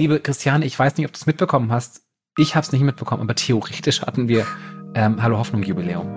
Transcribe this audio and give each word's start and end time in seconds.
liebe 0.00 0.18
Christiane, 0.18 0.64
ich 0.64 0.78
weiß 0.78 0.96
nicht, 0.96 1.06
ob 1.06 1.12
du 1.12 1.18
es 1.18 1.26
mitbekommen 1.26 1.70
hast. 1.70 2.00
Ich 2.38 2.54
habe 2.54 2.64
es 2.64 2.72
nicht 2.72 2.80
mitbekommen, 2.80 3.20
aber 3.20 3.34
theoretisch 3.34 4.00
hatten 4.00 4.28
wir 4.28 4.46
ähm, 4.94 5.22
Hallo 5.22 5.36
Hoffnung 5.36 5.62
Jubiläum. 5.62 6.08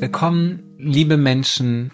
Willkommen, 0.00 0.76
liebe 0.78 1.16
Menschen 1.16 1.90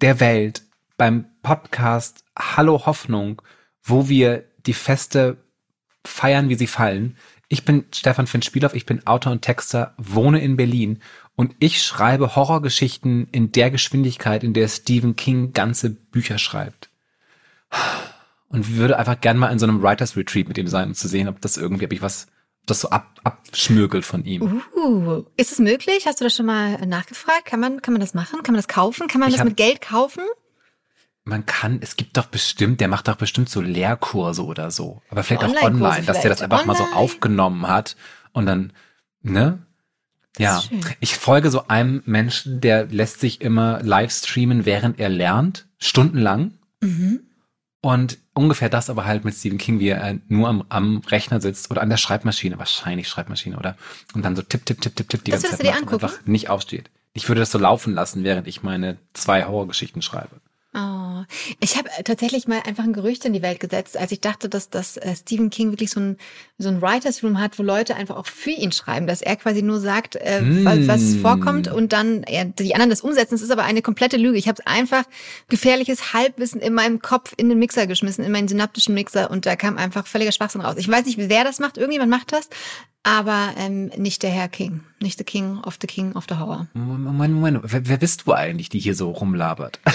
der 0.00 0.20
Welt, 0.20 0.62
beim 0.96 1.26
Podcast 1.42 2.24
Hallo 2.38 2.86
Hoffnung, 2.86 3.42
wo 3.82 4.08
wir 4.08 4.44
die 4.64 4.72
Feste 4.72 5.36
feiern, 6.06 6.48
wie 6.48 6.54
sie 6.54 6.66
fallen. 6.66 7.18
Ich 7.52 7.66
bin 7.66 7.84
Stefan 7.92 8.26
Finn 8.26 8.40
Spielhoff, 8.40 8.72
ich 8.72 8.86
bin 8.86 9.06
Autor 9.06 9.30
und 9.30 9.42
Texter, 9.42 9.92
wohne 9.98 10.40
in 10.40 10.56
Berlin 10.56 11.02
und 11.36 11.54
ich 11.58 11.82
schreibe 11.82 12.34
Horrorgeschichten 12.34 13.28
in 13.30 13.52
der 13.52 13.70
Geschwindigkeit, 13.70 14.42
in 14.42 14.54
der 14.54 14.68
Stephen 14.68 15.16
King 15.16 15.52
ganze 15.52 15.90
Bücher 15.90 16.38
schreibt. 16.38 16.88
Und 18.48 18.76
würde 18.76 18.98
einfach 18.98 19.20
gern 19.20 19.36
mal 19.36 19.52
in 19.52 19.58
so 19.58 19.66
einem 19.66 19.82
Writers 19.82 20.16
Retreat 20.16 20.48
mit 20.48 20.56
ihm 20.56 20.66
sein, 20.66 20.88
um 20.88 20.94
zu 20.94 21.08
sehen, 21.08 21.28
ob 21.28 21.42
das 21.42 21.58
irgendwie, 21.58 21.84
ob 21.84 21.92
ich 21.92 22.00
was, 22.00 22.26
das 22.64 22.80
so 22.80 22.88
ab, 22.88 23.20
abschmürgelt 23.22 24.06
von 24.06 24.24
ihm. 24.24 24.62
Uh, 24.74 25.24
ist 25.36 25.52
es 25.52 25.58
möglich? 25.58 26.06
Hast 26.06 26.22
du 26.22 26.24
das 26.24 26.34
schon 26.34 26.46
mal 26.46 26.78
nachgefragt? 26.86 27.44
Kann 27.44 27.60
man, 27.60 27.82
kann 27.82 27.92
man 27.92 28.00
das 28.00 28.14
machen? 28.14 28.42
Kann 28.42 28.54
man 28.54 28.60
das 28.60 28.68
kaufen? 28.68 29.08
Kann 29.08 29.20
man 29.20 29.28
ich 29.28 29.34
das 29.34 29.40
hab, 29.40 29.48
mit 29.48 29.58
Geld 29.58 29.82
kaufen? 29.82 30.22
Man 31.24 31.46
kann, 31.46 31.78
es 31.80 31.96
gibt 31.96 32.16
doch 32.16 32.26
bestimmt, 32.26 32.80
der 32.80 32.88
macht 32.88 33.08
doch 33.08 33.16
bestimmt 33.16 33.48
so 33.48 33.60
Lehrkurse 33.60 34.44
oder 34.44 34.70
so. 34.70 35.02
Aber 35.08 35.22
vielleicht 35.22 35.44
auch 35.44 35.62
online, 35.62 36.04
dass 36.04 36.20
der 36.20 36.30
das 36.30 36.42
einfach 36.42 36.60
online. 36.60 36.78
mal 36.78 36.86
so 36.90 36.96
aufgenommen 36.96 37.68
hat 37.68 37.96
und 38.32 38.46
dann, 38.46 38.72
ne? 39.22 39.58
Ja, 40.38 40.62
ich 41.00 41.14
folge 41.16 41.50
so 41.50 41.68
einem 41.68 42.02
Menschen, 42.06 42.62
der 42.62 42.86
lässt 42.86 43.20
sich 43.20 43.42
immer 43.42 43.82
live 43.82 44.10
streamen, 44.10 44.64
während 44.64 44.98
er 44.98 45.10
lernt, 45.10 45.66
stundenlang. 45.78 46.54
Mhm. 46.80 47.20
Und 47.82 48.18
ungefähr 48.32 48.70
das 48.70 48.88
aber 48.88 49.04
halt 49.04 49.24
mit 49.24 49.34
Stephen 49.34 49.58
King, 49.58 49.78
wie 49.78 49.88
er 49.88 50.18
nur 50.28 50.48
am, 50.48 50.64
am 50.68 50.98
Rechner 51.06 51.40
sitzt 51.40 51.70
oder 51.70 51.82
an 51.82 51.90
der 51.90 51.96
Schreibmaschine, 51.98 52.58
wahrscheinlich 52.58 53.08
Schreibmaschine, 53.08 53.58
oder? 53.58 53.76
Und 54.14 54.24
dann 54.24 54.36
so 54.36 54.42
tipp, 54.42 54.64
tipp, 54.64 54.80
tipp, 54.80 54.96
tipp, 54.96 55.08
tipp 55.08 55.24
die 55.24 55.32
das 55.32 55.42
ganze 55.42 55.58
Zeit 55.58 55.66
macht 55.66 55.82
und 55.82 55.92
einfach 55.92 56.24
nicht 56.24 56.48
aufsteht. 56.48 56.90
Ich 57.12 57.28
würde 57.28 57.40
das 57.40 57.50
so 57.50 57.58
laufen 57.58 57.92
lassen, 57.92 58.24
während 58.24 58.46
ich 58.46 58.62
meine 58.62 58.96
zwei 59.12 59.44
Horrorgeschichten 59.44 60.00
schreibe. 60.00 60.40
Oh, 60.74 61.24
ich 61.60 61.76
habe 61.76 61.90
tatsächlich 62.04 62.48
mal 62.48 62.62
einfach 62.66 62.84
ein 62.84 62.94
Gerücht 62.94 63.26
in 63.26 63.34
die 63.34 63.42
Welt 63.42 63.60
gesetzt, 63.60 63.98
als 63.98 64.10
ich 64.10 64.22
dachte, 64.22 64.48
dass, 64.48 64.70
dass 64.70 64.96
äh, 64.96 65.14
Stephen 65.14 65.50
King 65.50 65.70
wirklich 65.70 65.90
so 65.90 66.00
ein, 66.00 66.16
so 66.56 66.70
ein 66.70 66.80
Writers 66.80 67.22
Room 67.22 67.38
hat, 67.38 67.58
wo 67.58 67.62
Leute 67.62 67.94
einfach 67.94 68.16
auch 68.16 68.26
für 68.26 68.52
ihn 68.52 68.72
schreiben, 68.72 69.06
dass 69.06 69.20
er 69.20 69.36
quasi 69.36 69.60
nur 69.60 69.80
sagt, 69.80 70.16
äh, 70.16 70.40
mm. 70.40 70.64
was, 70.64 70.88
was 70.88 71.14
vorkommt 71.16 71.68
und 71.68 71.92
dann 71.92 72.22
äh, 72.22 72.50
die 72.58 72.74
anderen 72.74 72.88
das 72.88 73.02
umsetzen. 73.02 73.34
Das 73.34 73.42
ist 73.42 73.50
aber 73.50 73.64
eine 73.64 73.82
komplette 73.82 74.16
Lüge. 74.16 74.38
Ich 74.38 74.48
habe 74.48 74.66
einfach 74.66 75.04
gefährliches 75.50 76.14
Halbwissen 76.14 76.58
in 76.62 76.72
meinem 76.72 77.02
Kopf 77.02 77.34
in 77.36 77.50
den 77.50 77.58
Mixer 77.58 77.86
geschmissen, 77.86 78.24
in 78.24 78.32
meinen 78.32 78.48
synaptischen 78.48 78.94
Mixer 78.94 79.30
und 79.30 79.44
da 79.44 79.56
kam 79.56 79.76
einfach 79.76 80.06
völliger 80.06 80.32
Schwachsinn 80.32 80.62
raus. 80.62 80.76
Ich 80.78 80.88
weiß 80.88 81.04
nicht, 81.04 81.18
wer 81.18 81.44
das 81.44 81.58
macht. 81.58 81.76
Irgendjemand 81.76 82.10
macht 82.10 82.32
das, 82.32 82.48
aber 83.02 83.50
ähm, 83.58 83.90
nicht 83.98 84.22
der 84.22 84.30
Herr 84.30 84.48
King, 84.48 84.80
nicht 85.00 85.18
the 85.18 85.24
King 85.24 85.58
of 85.58 85.76
the 85.82 85.86
King 85.86 86.14
of 86.14 86.24
the 86.30 86.36
Horror. 86.36 86.68
Moment, 86.72 87.34
Moment, 87.34 87.60
wer, 87.64 87.86
wer 87.88 87.98
bist 87.98 88.22
du 88.26 88.32
eigentlich, 88.32 88.70
die 88.70 88.78
hier 88.78 88.94
so 88.94 89.10
rumlabert? 89.10 89.78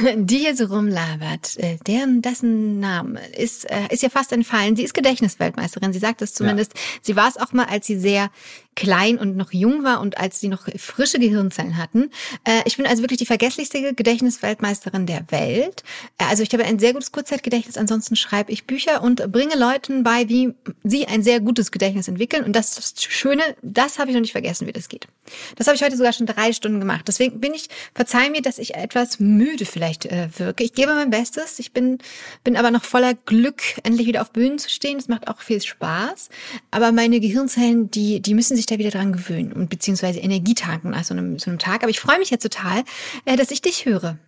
die 0.16 0.38
hier 0.38 0.56
so 0.56 0.66
rumlabert, 0.66 1.56
äh, 1.58 1.76
deren, 1.86 2.22
dessen 2.22 2.80
Name 2.80 3.20
ist, 3.36 3.70
äh, 3.70 3.88
ist 3.90 4.02
ja 4.02 4.08
fast 4.08 4.32
entfallen. 4.32 4.76
Sie 4.76 4.84
ist 4.84 4.94
Gedächtnisweltmeisterin. 4.94 5.92
Sie 5.92 5.98
sagt 5.98 6.22
es 6.22 6.34
zumindest. 6.34 6.72
Ja. 6.74 6.80
Sie 7.02 7.16
war 7.16 7.28
es 7.28 7.36
auch 7.36 7.52
mal, 7.52 7.66
als 7.66 7.86
sie 7.86 7.98
sehr 7.98 8.30
klein 8.76 9.18
und 9.18 9.36
noch 9.36 9.52
jung 9.52 9.82
war 9.82 10.00
und 10.00 10.18
als 10.18 10.38
sie 10.38 10.48
noch 10.48 10.68
frische 10.76 11.18
Gehirnzellen 11.18 11.76
hatten. 11.76 12.10
Äh, 12.44 12.60
ich 12.66 12.76
bin 12.76 12.86
also 12.86 13.02
wirklich 13.02 13.18
die 13.18 13.26
vergesslichste 13.26 13.94
Gedächtnisweltmeisterin 13.94 15.06
der 15.06 15.24
Welt. 15.30 15.82
Also 16.18 16.42
ich 16.42 16.52
habe 16.52 16.64
ein 16.64 16.78
sehr 16.78 16.92
gutes 16.92 17.10
Kurzzeitgedächtnis, 17.10 17.78
ansonsten 17.78 18.14
schreibe 18.14 18.52
ich 18.52 18.66
Bücher 18.66 19.02
und 19.02 19.32
bringe 19.32 19.56
Leuten 19.56 20.04
bei, 20.04 20.28
wie 20.28 20.52
sie 20.84 21.06
ein 21.06 21.22
sehr 21.22 21.40
gutes 21.40 21.72
Gedächtnis 21.72 22.06
entwickeln. 22.06 22.44
Und 22.44 22.54
das 22.54 22.94
Schöne, 22.98 23.42
das 23.62 23.98
habe 23.98 24.10
ich 24.10 24.14
noch 24.14 24.20
nicht 24.20 24.32
vergessen, 24.32 24.66
wie 24.66 24.72
das 24.72 24.88
geht. 24.88 25.08
Das 25.56 25.66
habe 25.66 25.76
ich 25.76 25.82
heute 25.82 25.96
sogar 25.96 26.12
schon 26.12 26.26
drei 26.26 26.52
Stunden 26.52 26.78
gemacht. 26.78 27.08
Deswegen 27.08 27.40
bin 27.40 27.54
ich, 27.54 27.68
verzeih 27.94 28.28
mir, 28.30 28.42
dass 28.42 28.58
ich 28.58 28.74
etwas 28.74 29.18
müde 29.18 29.64
vielleicht 29.64 29.85
äh, 29.94 30.28
wirke. 30.36 30.64
Ich 30.64 30.72
gebe 30.72 30.94
mein 30.94 31.10
Bestes. 31.10 31.58
Ich 31.58 31.72
bin, 31.72 31.98
bin 32.44 32.56
aber 32.56 32.70
noch 32.70 32.84
voller 32.84 33.14
Glück, 33.14 33.62
endlich 33.84 34.06
wieder 34.06 34.22
auf 34.22 34.32
Bühnen 34.32 34.58
zu 34.58 34.68
stehen. 34.68 34.98
Das 34.98 35.08
macht 35.08 35.28
auch 35.28 35.40
viel 35.40 35.62
Spaß. 35.62 36.28
Aber 36.70 36.92
meine 36.92 37.20
Gehirnzellen, 37.20 37.90
die, 37.90 38.20
die 38.20 38.34
müssen 38.34 38.56
sich 38.56 38.66
da 38.66 38.78
wieder 38.78 38.90
dran 38.90 39.12
gewöhnen 39.12 39.52
und 39.52 39.70
beziehungsweise 39.70 40.20
Energie 40.20 40.54
tanken 40.54 40.90
nach 40.90 41.04
so 41.04 41.14
einem, 41.14 41.38
so 41.38 41.50
einem 41.50 41.58
Tag. 41.58 41.82
Aber 41.82 41.90
ich 41.90 42.00
freue 42.00 42.18
mich 42.18 42.30
jetzt 42.30 42.42
total, 42.42 42.82
äh, 43.24 43.36
dass 43.36 43.50
ich 43.50 43.62
dich 43.62 43.86
höre. 43.86 44.18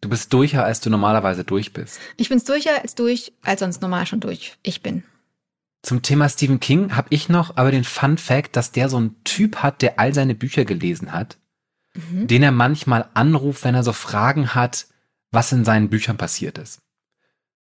Du 0.00 0.08
bist 0.08 0.32
durcher, 0.32 0.64
als 0.64 0.80
du 0.80 0.90
normalerweise 0.90 1.44
durch 1.44 1.72
bist. 1.72 1.98
Ich 2.16 2.28
bin's 2.28 2.44
durcher 2.44 2.82
als 2.82 2.94
durch, 2.94 3.32
als 3.42 3.60
sonst 3.60 3.82
normal 3.82 4.06
schon 4.06 4.20
durch 4.20 4.56
ich 4.62 4.82
bin. 4.82 5.02
Zum 5.82 6.02
Thema 6.02 6.28
Stephen 6.28 6.60
King 6.60 6.96
habe 6.96 7.08
ich 7.10 7.28
noch 7.28 7.56
aber 7.56 7.70
den 7.70 7.84
Fun 7.84 8.18
Fact, 8.18 8.56
dass 8.56 8.72
der 8.72 8.88
so 8.88 8.96
einen 8.96 9.16
Typ 9.24 9.56
hat, 9.56 9.82
der 9.82 9.98
all 9.98 10.12
seine 10.12 10.34
Bücher 10.34 10.64
gelesen 10.64 11.12
hat, 11.12 11.38
mhm. 12.10 12.26
den 12.26 12.42
er 12.42 12.52
manchmal 12.52 13.08
anruft, 13.14 13.64
wenn 13.64 13.74
er 13.74 13.82
so 13.82 13.92
Fragen 13.92 14.54
hat, 14.54 14.86
was 15.30 15.52
in 15.52 15.64
seinen 15.64 15.88
Büchern 15.88 16.16
passiert 16.16 16.58
ist. 16.58 16.80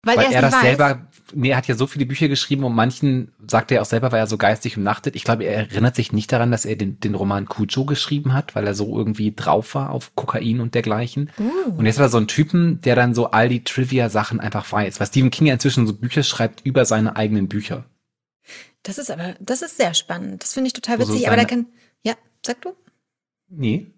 Weil, 0.02 0.16
weil 0.16 0.32
er 0.32 0.40
das 0.40 0.54
weiß. 0.54 0.62
selber, 0.62 1.08
nee, 1.34 1.50
er 1.50 1.58
hat 1.58 1.66
ja 1.66 1.74
so 1.74 1.86
viele 1.86 2.06
Bücher 2.06 2.28
geschrieben 2.28 2.64
und 2.64 2.74
manchen 2.74 3.32
sagt 3.46 3.70
er 3.70 3.82
auch 3.82 3.86
selber, 3.86 4.12
weil 4.12 4.20
er 4.20 4.26
so 4.26 4.38
geistig 4.38 4.78
umnachtet. 4.78 5.14
Ich 5.14 5.24
glaube, 5.24 5.44
er 5.44 5.56
erinnert 5.56 5.94
sich 5.94 6.10
nicht 6.12 6.32
daran, 6.32 6.50
dass 6.50 6.64
er 6.64 6.76
den, 6.76 6.98
den 7.00 7.14
Roman 7.14 7.46
Cujo 7.46 7.84
geschrieben 7.84 8.32
hat, 8.32 8.54
weil 8.54 8.66
er 8.66 8.74
so 8.74 8.96
irgendwie 8.96 9.32
drauf 9.32 9.74
war 9.74 9.90
auf 9.90 10.14
Kokain 10.14 10.60
und 10.60 10.74
dergleichen. 10.74 11.30
Uh. 11.38 11.72
Und 11.76 11.84
jetzt 11.84 11.98
war 11.98 12.06
er 12.06 12.10
so 12.10 12.16
ein 12.16 12.28
Typen, 12.28 12.80
der 12.80 12.96
dann 12.96 13.14
so 13.14 13.30
all 13.30 13.50
die 13.50 13.62
Trivia-Sachen 13.62 14.40
einfach 14.40 14.72
weiß, 14.72 15.00
weil 15.00 15.06
Stephen 15.06 15.30
King 15.30 15.48
ja 15.48 15.54
inzwischen 15.54 15.86
so 15.86 15.92
Bücher 15.92 16.22
schreibt 16.22 16.64
über 16.64 16.86
seine 16.86 17.16
eigenen 17.16 17.48
Bücher. 17.48 17.84
Das 18.82 18.96
ist 18.96 19.10
aber, 19.10 19.34
das 19.38 19.60
ist 19.60 19.76
sehr 19.76 19.92
spannend. 19.92 20.42
Das 20.42 20.54
finde 20.54 20.68
ich 20.68 20.72
total 20.72 20.98
witzig. 20.98 21.20
So 21.20 21.26
aber 21.26 21.36
da 21.36 21.44
kann, 21.44 21.66
ja, 22.02 22.14
sag 22.44 22.62
du? 22.62 22.72
Nee. 23.50 23.92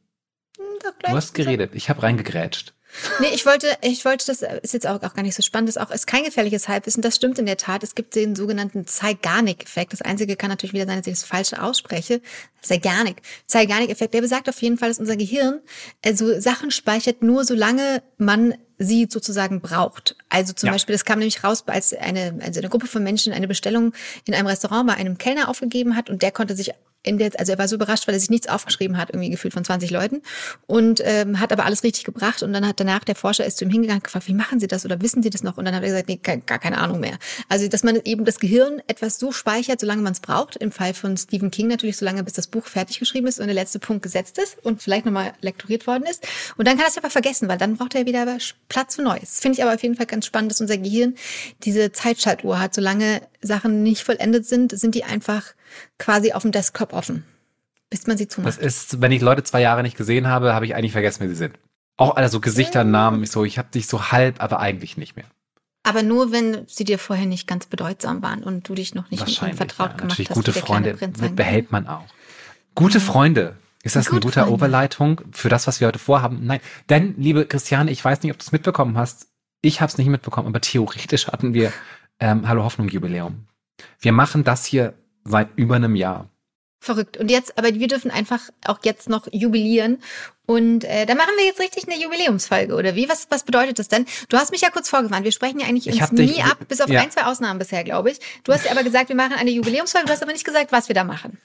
Hm, 0.63 0.93
du 1.03 1.09
hast 1.09 1.35
geredet. 1.35 1.73
Ich 1.75 1.89
habe 1.89 2.03
reingegrätscht. 2.03 2.75
Nee, 3.21 3.29
ich 3.33 3.47
wollte, 3.47 3.69
ich 3.81 4.05
wollte, 4.05 4.27
das 4.27 4.43
ist 4.43 4.75
jetzt 4.75 4.87
auch, 4.87 5.03
auch 5.03 5.15
gar 5.15 5.23
nicht 5.23 5.35
so 5.35 5.43
spannend, 5.43 5.69
das 5.69 5.77
ist 5.77 5.83
auch 5.83 5.91
ist 5.91 6.07
kein 6.07 6.25
gefährliches 6.25 6.69
Halbwissen, 6.69 7.03
das 7.03 7.17
stimmt 7.17 7.39
in 7.39 7.47
der 7.47 7.57
Tat. 7.57 7.83
Es 7.83 7.95
gibt 7.95 8.15
den 8.15 8.37
sogenannten 8.37 8.87
Zeigarnik-Effekt. 8.87 9.93
Das 9.95 10.03
Einzige 10.03 10.37
kann 10.37 10.51
natürlich 10.51 10.75
wieder 10.75 10.87
sein, 10.87 10.99
dass 10.99 11.07
ich 11.07 11.15
das 11.15 11.25
Falsche 11.25 11.63
ausspreche. 11.63 12.21
Zeigarnik. 12.61 13.23
Zeigarnik-Effekt, 13.47 14.13
der 14.15 14.21
besagt 14.21 14.49
auf 14.49 14.61
jeden 14.61 14.77
Fall, 14.77 14.91
dass 14.91 14.99
unser 14.99 15.17
Gehirn 15.17 15.61
also 16.05 16.39
Sachen 16.39 16.71
speichert 16.71 17.23
nur, 17.23 17.45
solange 17.45 18.03
man 18.19 18.55
sie 18.79 19.07
sozusagen 19.09 19.61
braucht. 19.61 20.17
Also 20.29 20.53
zum 20.53 20.67
ja. 20.67 20.73
Beispiel, 20.73 20.95
das 20.95 21.05
kam 21.05 21.19
nämlich 21.19 21.43
raus, 21.45 21.65
als 21.67 21.95
eine, 21.95 22.39
also 22.43 22.61
eine 22.61 22.69
Gruppe 22.69 22.87
von 22.87 23.03
Menschen 23.03 23.33
eine 23.33 23.49
Bestellung 23.49 23.95
in 24.27 24.35
einem 24.35 24.47
Restaurant 24.47 24.87
bei 24.87 24.95
einem 24.95 25.19
Kellner 25.19 25.49
aufgegeben 25.49 25.97
hat 25.97 26.11
und 26.11 26.23
der 26.23 26.31
konnte 26.33 26.55
sich 26.55 26.73
in 27.03 27.19
der, 27.19 27.33
also 27.39 27.53
er 27.53 27.59
war 27.59 27.69
so 27.69 27.77
überrascht, 27.77 28.07
weil 28.07 28.15
er 28.15 28.21
sich 28.21 28.31
nichts 28.31 28.49
aufgeschrieben 28.49 28.97
hat, 28.97 29.11
irgendwie 29.11 29.31
gefühlt 29.31 29.55
von 29.55 29.65
20 29.65 29.91
Leuten 29.91 30.23
und 30.67 31.01
ähm, 31.05 31.41
hat 31.41 31.53
aber 31.53 31.65
alles 31.65 31.83
richtig 31.83 32.05
gebracht 32.05 32.43
und 32.43 32.53
dann 32.53 32.67
hat 32.67 32.79
danach 32.81 33.05
der 33.05 33.17
Forscher 33.17 33.45
ist 33.45 33.59
zu 33.59 33.65
ihm 33.65 33.71
hingegangen 33.71 34.03
gefragt, 34.03 34.29
wie 34.29 34.35
machen 34.35 34.61
Sie 34.61 34.67
das 34.67 34.85
oder 34.85 35.01
wissen 35.01 35.23
Sie 35.23 35.31
das 35.31 35.43
noch? 35.43 35.57
Und 35.59 35.65
dann 35.65 35.75
hat 35.75 35.83
er 35.83 35.89
gesagt, 35.89 36.09
nee, 36.09 36.17
gar 36.17 36.59
keine 36.59 36.79
Ahnung 36.79 37.01
mehr. 37.01 37.19
Also 37.49 37.67
dass 37.69 37.83
man 37.83 38.01
eben 38.05 38.25
das 38.25 38.39
Gehirn 38.39 38.81
etwas 38.87 39.19
so 39.19 39.33
speichert, 39.33 39.81
solange 39.81 40.03
man 40.03 40.13
es 40.13 40.21
braucht. 40.21 40.57
Im 40.57 40.73
Fall 40.73 40.95
von 40.95 41.17
Stephen 41.17 41.51
King 41.51 41.69
natürlich, 41.69 41.97
solange 41.97 42.23
bis 42.23 42.35
das 42.35 42.47
Buch 42.47 42.67
fertig 42.67 42.99
geschrieben 42.99 43.27
ist 43.27 43.41
und 43.41 43.47
der 43.47 43.55
letzte 43.55 43.79
Punkt 43.79 44.03
gesetzt 44.03 44.39
ist 44.39 44.59
und 44.65 44.83
vielleicht 44.83 45.07
nochmal 45.07 45.33
lektoriert 45.41 45.87
worden 45.87 46.05
ist. 46.05 46.27
Und 46.57 46.69
dann 46.69 46.77
kann 46.77 46.87
er 46.87 46.91
es 46.91 46.99
aber 46.99 47.11
vergessen, 47.11 47.49
weil 47.49 47.59
dann 47.59 47.77
braucht 47.77 47.95
er 47.95 48.07
wieder 48.07 48.27
Platz 48.69 48.97
für 48.97 49.03
Neues. 49.03 49.41
Finde 49.41 49.59
ich 49.59 49.65
aber 49.65 49.75
auf 49.75 49.83
jeden 49.83 49.97
Fall 49.97 50.07
ganz 50.07 50.27
spannend, 50.27 50.53
dass 50.53 50.61
unser 50.61 50.79
Gehirn 50.79 51.15
diese 51.65 51.93
Zeitschaltuhr 51.93 52.61
hat. 52.61 52.75
Solange 52.75 53.23
Sachen 53.41 53.83
nicht 53.83 54.03
vollendet 54.03 54.47
sind, 54.47 54.79
sind 54.79 54.95
die 54.95 55.05
einfach 55.05 55.55
quasi 55.99 56.33
auf 56.33 56.43
dem 56.43 56.53
Desktop 56.53 56.93
offen, 56.93 57.25
bis 57.91 58.07
man 58.07 58.17
sie 58.17 58.29
zumacht. 58.29 58.49
Das 58.49 58.59
ist, 58.59 59.01
wenn 59.01 59.13
ich 59.13 59.23
Leute 59.23 59.43
zwei 59.43 59.61
Jahre 59.61 59.83
nicht 59.83 59.97
gesehen 59.97 60.29
habe, 60.29 60.55
habe 60.55 60.67
ich 60.67 60.75
eigentlich 60.75 60.93
vergessen, 60.93 61.21
wer 61.21 61.29
sie 61.29 61.35
sind. 61.35 61.59
Auch 61.97 62.17
also 62.17 62.41
Gesichter, 62.41 62.85
Namen, 62.85 63.23
ich 63.23 63.31
so, 63.31 63.45
ich 63.45 63.59
habe 63.59 63.69
dich 63.73 63.87
so 63.87 64.11
halb, 64.11 64.43
aber 64.43 64.61
eigentlich 64.61 64.97
nicht 64.97 65.17
mehr. 65.17 65.27
Aber 65.85 66.03
nur, 66.03 66.33
wenn 66.33 66.67
sie 66.69 66.85
dir 66.85 66.99
vorher 66.99 67.27
nicht 67.27 67.47
ganz 67.47 67.67
bedeutsam 67.67 68.23
waren 68.23 68.43
und 68.43 68.69
du 68.69 68.75
dich 68.75 68.95
noch 68.95 69.11
nicht 69.11 69.27
mit 69.27 69.43
ihnen 69.43 69.55
vertraut 69.55 69.91
ja, 69.91 69.97
gemacht 69.97 70.11
natürlich 70.11 70.31
hast. 70.31 70.37
Gute 70.37 70.53
Freunde 70.53 70.95
behält 71.35 71.73
man 71.73 71.87
auch. 71.89 72.05
Gute 72.75 73.01
Freunde. 73.01 73.57
Ist 73.83 73.97
das 73.97 74.07
Gute 74.07 74.15
eine 74.15 74.21
gute 74.21 74.41
Freunde. 74.41 74.53
Overleitung 74.53 75.21
für 75.33 75.49
das, 75.49 75.67
was 75.67 75.81
wir 75.81 75.89
heute 75.89 75.99
vorhaben? 75.99 76.47
Nein. 76.47 76.61
Denn, 76.89 77.15
liebe 77.19 77.47
Christiane, 77.47 77.91
ich 77.91 78.05
weiß 78.05 78.23
nicht, 78.23 78.31
ob 78.31 78.39
du 78.39 78.45
es 78.45 78.53
mitbekommen 78.53 78.97
hast. 78.97 79.27
Ich 79.61 79.81
habe 79.81 79.91
es 79.91 79.99
nicht 79.99 80.07
mitbekommen, 80.07 80.47
aber 80.47 80.61
theoretisch 80.61 81.27
hatten 81.27 81.53
wir 81.53 81.73
ähm, 82.21 82.47
Hallo 82.49 82.63
Hoffnung 82.63 82.89
Jubiläum. 82.89 83.47
Wir 83.99 84.13
machen 84.13 84.45
das 84.45 84.65
hier 84.65 84.95
seit 85.25 85.49
über 85.57 85.77
einem 85.77 85.97
Jahr. 85.97 86.29
Verrückt. 86.83 87.17
Und 87.17 87.31
jetzt, 87.31 87.57
aber 87.59 87.73
wir 87.73 87.87
dürfen 87.87 88.11
einfach 88.11 88.41
auch 88.65 88.81
jetzt 88.83 89.09
noch 89.09 89.29
jubilieren. 89.31 89.99
Und 90.47 90.83
äh, 90.83 91.07
da 91.07 91.15
machen 91.15 91.31
wir 91.37 91.45
jetzt 91.45 91.61
richtig 91.61 91.87
eine 91.87 91.97
Jubiläumsfolge, 92.03 92.75
oder 92.75 92.97
wie? 92.97 93.09
Was, 93.09 93.29
was 93.31 93.45
bedeutet 93.45 93.79
das 93.79 93.87
denn? 93.87 94.05
Du 94.29 94.37
hast 94.37 94.51
mich 94.51 94.63
ja 94.63 94.71
kurz 94.71 94.89
vorgewarnt. 94.89 95.25
Wir 95.25 95.31
sprechen 95.31 95.61
ja 95.61 95.69
eigentlich 95.69 95.87
uns 95.87 96.11
nie 96.11 96.27
dich, 96.27 96.45
ab, 96.45 96.59
bis 96.69 96.81
auf 96.81 96.91
ja. 96.91 97.01
ein, 97.01 97.11
zwei 97.13 97.27
Ausnahmen 97.27 97.61
bisher, 97.61 97.85
glaube 97.85 98.11
ich. 98.11 98.19
Du 98.43 98.53
hast 98.53 98.65
ja 98.65 98.73
aber 98.73 98.83
gesagt, 98.83 99.11
wir 99.11 99.17
machen 99.17 99.35
eine 99.35 99.51
Jubiläumsfolge. 99.51 100.07
Du 100.07 100.13
hast 100.13 100.25
aber 100.25 100.33
nicht 100.33 100.45
gesagt, 100.45 100.73
was 100.73 100.89
wir 100.89 100.95
da 100.97 101.05
machen. 101.05 101.39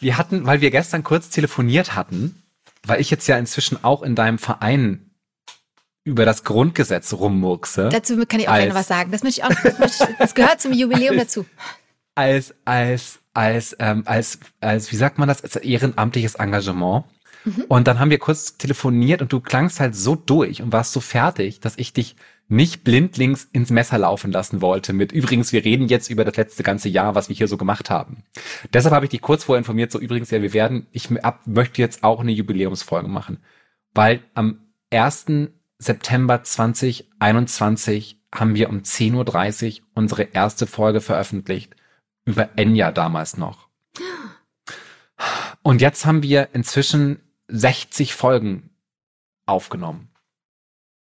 Wir 0.00 0.18
hatten, 0.18 0.46
weil 0.46 0.60
wir 0.60 0.72
gestern 0.72 1.04
kurz 1.04 1.30
telefoniert 1.30 1.94
hatten, 1.94 2.42
weil 2.84 3.00
ich 3.00 3.08
jetzt 3.08 3.28
ja 3.28 3.38
inzwischen 3.38 3.84
auch 3.84 4.02
in 4.02 4.16
deinem 4.16 4.38
Verein 4.38 5.12
über 6.02 6.24
das 6.24 6.42
Grundgesetz 6.42 7.12
rummurkse. 7.12 7.88
Dazu 7.92 8.16
kann 8.26 8.40
ich 8.40 8.48
auch 8.48 8.56
gerne 8.56 8.74
was 8.74 8.88
sagen. 8.88 9.12
Das 9.12 9.22
möchte 9.22 9.40
ich 9.40 9.44
auch, 9.44 9.62
das, 9.62 9.78
möchte 9.78 10.08
ich, 10.10 10.16
das 10.18 10.34
gehört 10.34 10.60
zum 10.60 10.72
Jubiläum 10.72 11.16
dazu. 11.18 11.46
Als, 12.14 12.54
als, 12.64 13.20
als, 13.34 13.76
ähm, 13.78 14.02
als, 14.06 14.38
als, 14.60 14.92
wie 14.92 14.96
sagt 14.96 15.18
man 15.18 15.28
das, 15.28 15.42
als 15.42 15.56
ehrenamtliches 15.56 16.34
Engagement. 16.34 17.04
Mhm. 17.44 17.64
Und 17.68 17.86
dann 17.88 17.98
haben 17.98 18.10
wir 18.10 18.18
kurz 18.18 18.56
telefoniert 18.56 19.22
und 19.22 19.32
du 19.32 19.40
klangst 19.40 19.80
halt 19.80 19.96
so 19.96 20.14
durch 20.14 20.62
und 20.62 20.72
warst 20.72 20.92
so 20.92 21.00
fertig, 21.00 21.60
dass 21.60 21.78
ich 21.78 21.92
dich 21.92 22.16
nicht 22.48 22.84
blindlings 22.84 23.48
ins 23.52 23.70
Messer 23.70 23.98
laufen 23.98 24.30
lassen 24.30 24.60
wollte 24.60 24.92
mit 24.92 25.10
übrigens, 25.10 25.52
wir 25.52 25.64
reden 25.64 25.88
jetzt 25.88 26.10
über 26.10 26.24
das 26.24 26.36
letzte 26.36 26.62
ganze 26.62 26.88
Jahr, 26.88 27.14
was 27.14 27.28
wir 27.28 27.36
hier 27.36 27.48
so 27.48 27.56
gemacht 27.56 27.88
haben. 27.88 28.24
Deshalb 28.72 28.94
habe 28.94 29.06
ich 29.06 29.10
dich 29.10 29.22
kurz 29.22 29.44
vorher 29.44 29.58
informiert, 29.58 29.90
so 29.90 29.98
übrigens, 29.98 30.30
ja, 30.30 30.42
wir 30.42 30.52
werden, 30.52 30.86
ich 30.92 31.10
ab, 31.24 31.40
möchte 31.46 31.80
jetzt 31.80 32.04
auch 32.04 32.20
eine 32.20 32.32
Jubiläumsfolge 32.32 33.08
machen, 33.08 33.38
weil 33.94 34.20
am 34.34 34.66
1. 34.90 35.26
September 35.78 36.42
2021 36.42 38.20
haben 38.34 38.54
wir 38.54 38.68
um 38.68 38.80
10.30 38.80 39.80
Uhr 39.80 39.86
unsere 39.94 40.22
erste 40.24 40.66
Folge 40.66 41.00
veröffentlicht 41.00 41.74
über 42.24 42.50
Enya 42.56 42.92
damals 42.92 43.36
noch. 43.36 43.68
Und 45.62 45.80
jetzt 45.80 46.04
haben 46.06 46.22
wir 46.22 46.48
inzwischen 46.52 47.20
60 47.48 48.14
Folgen 48.14 48.70
aufgenommen. 49.46 50.08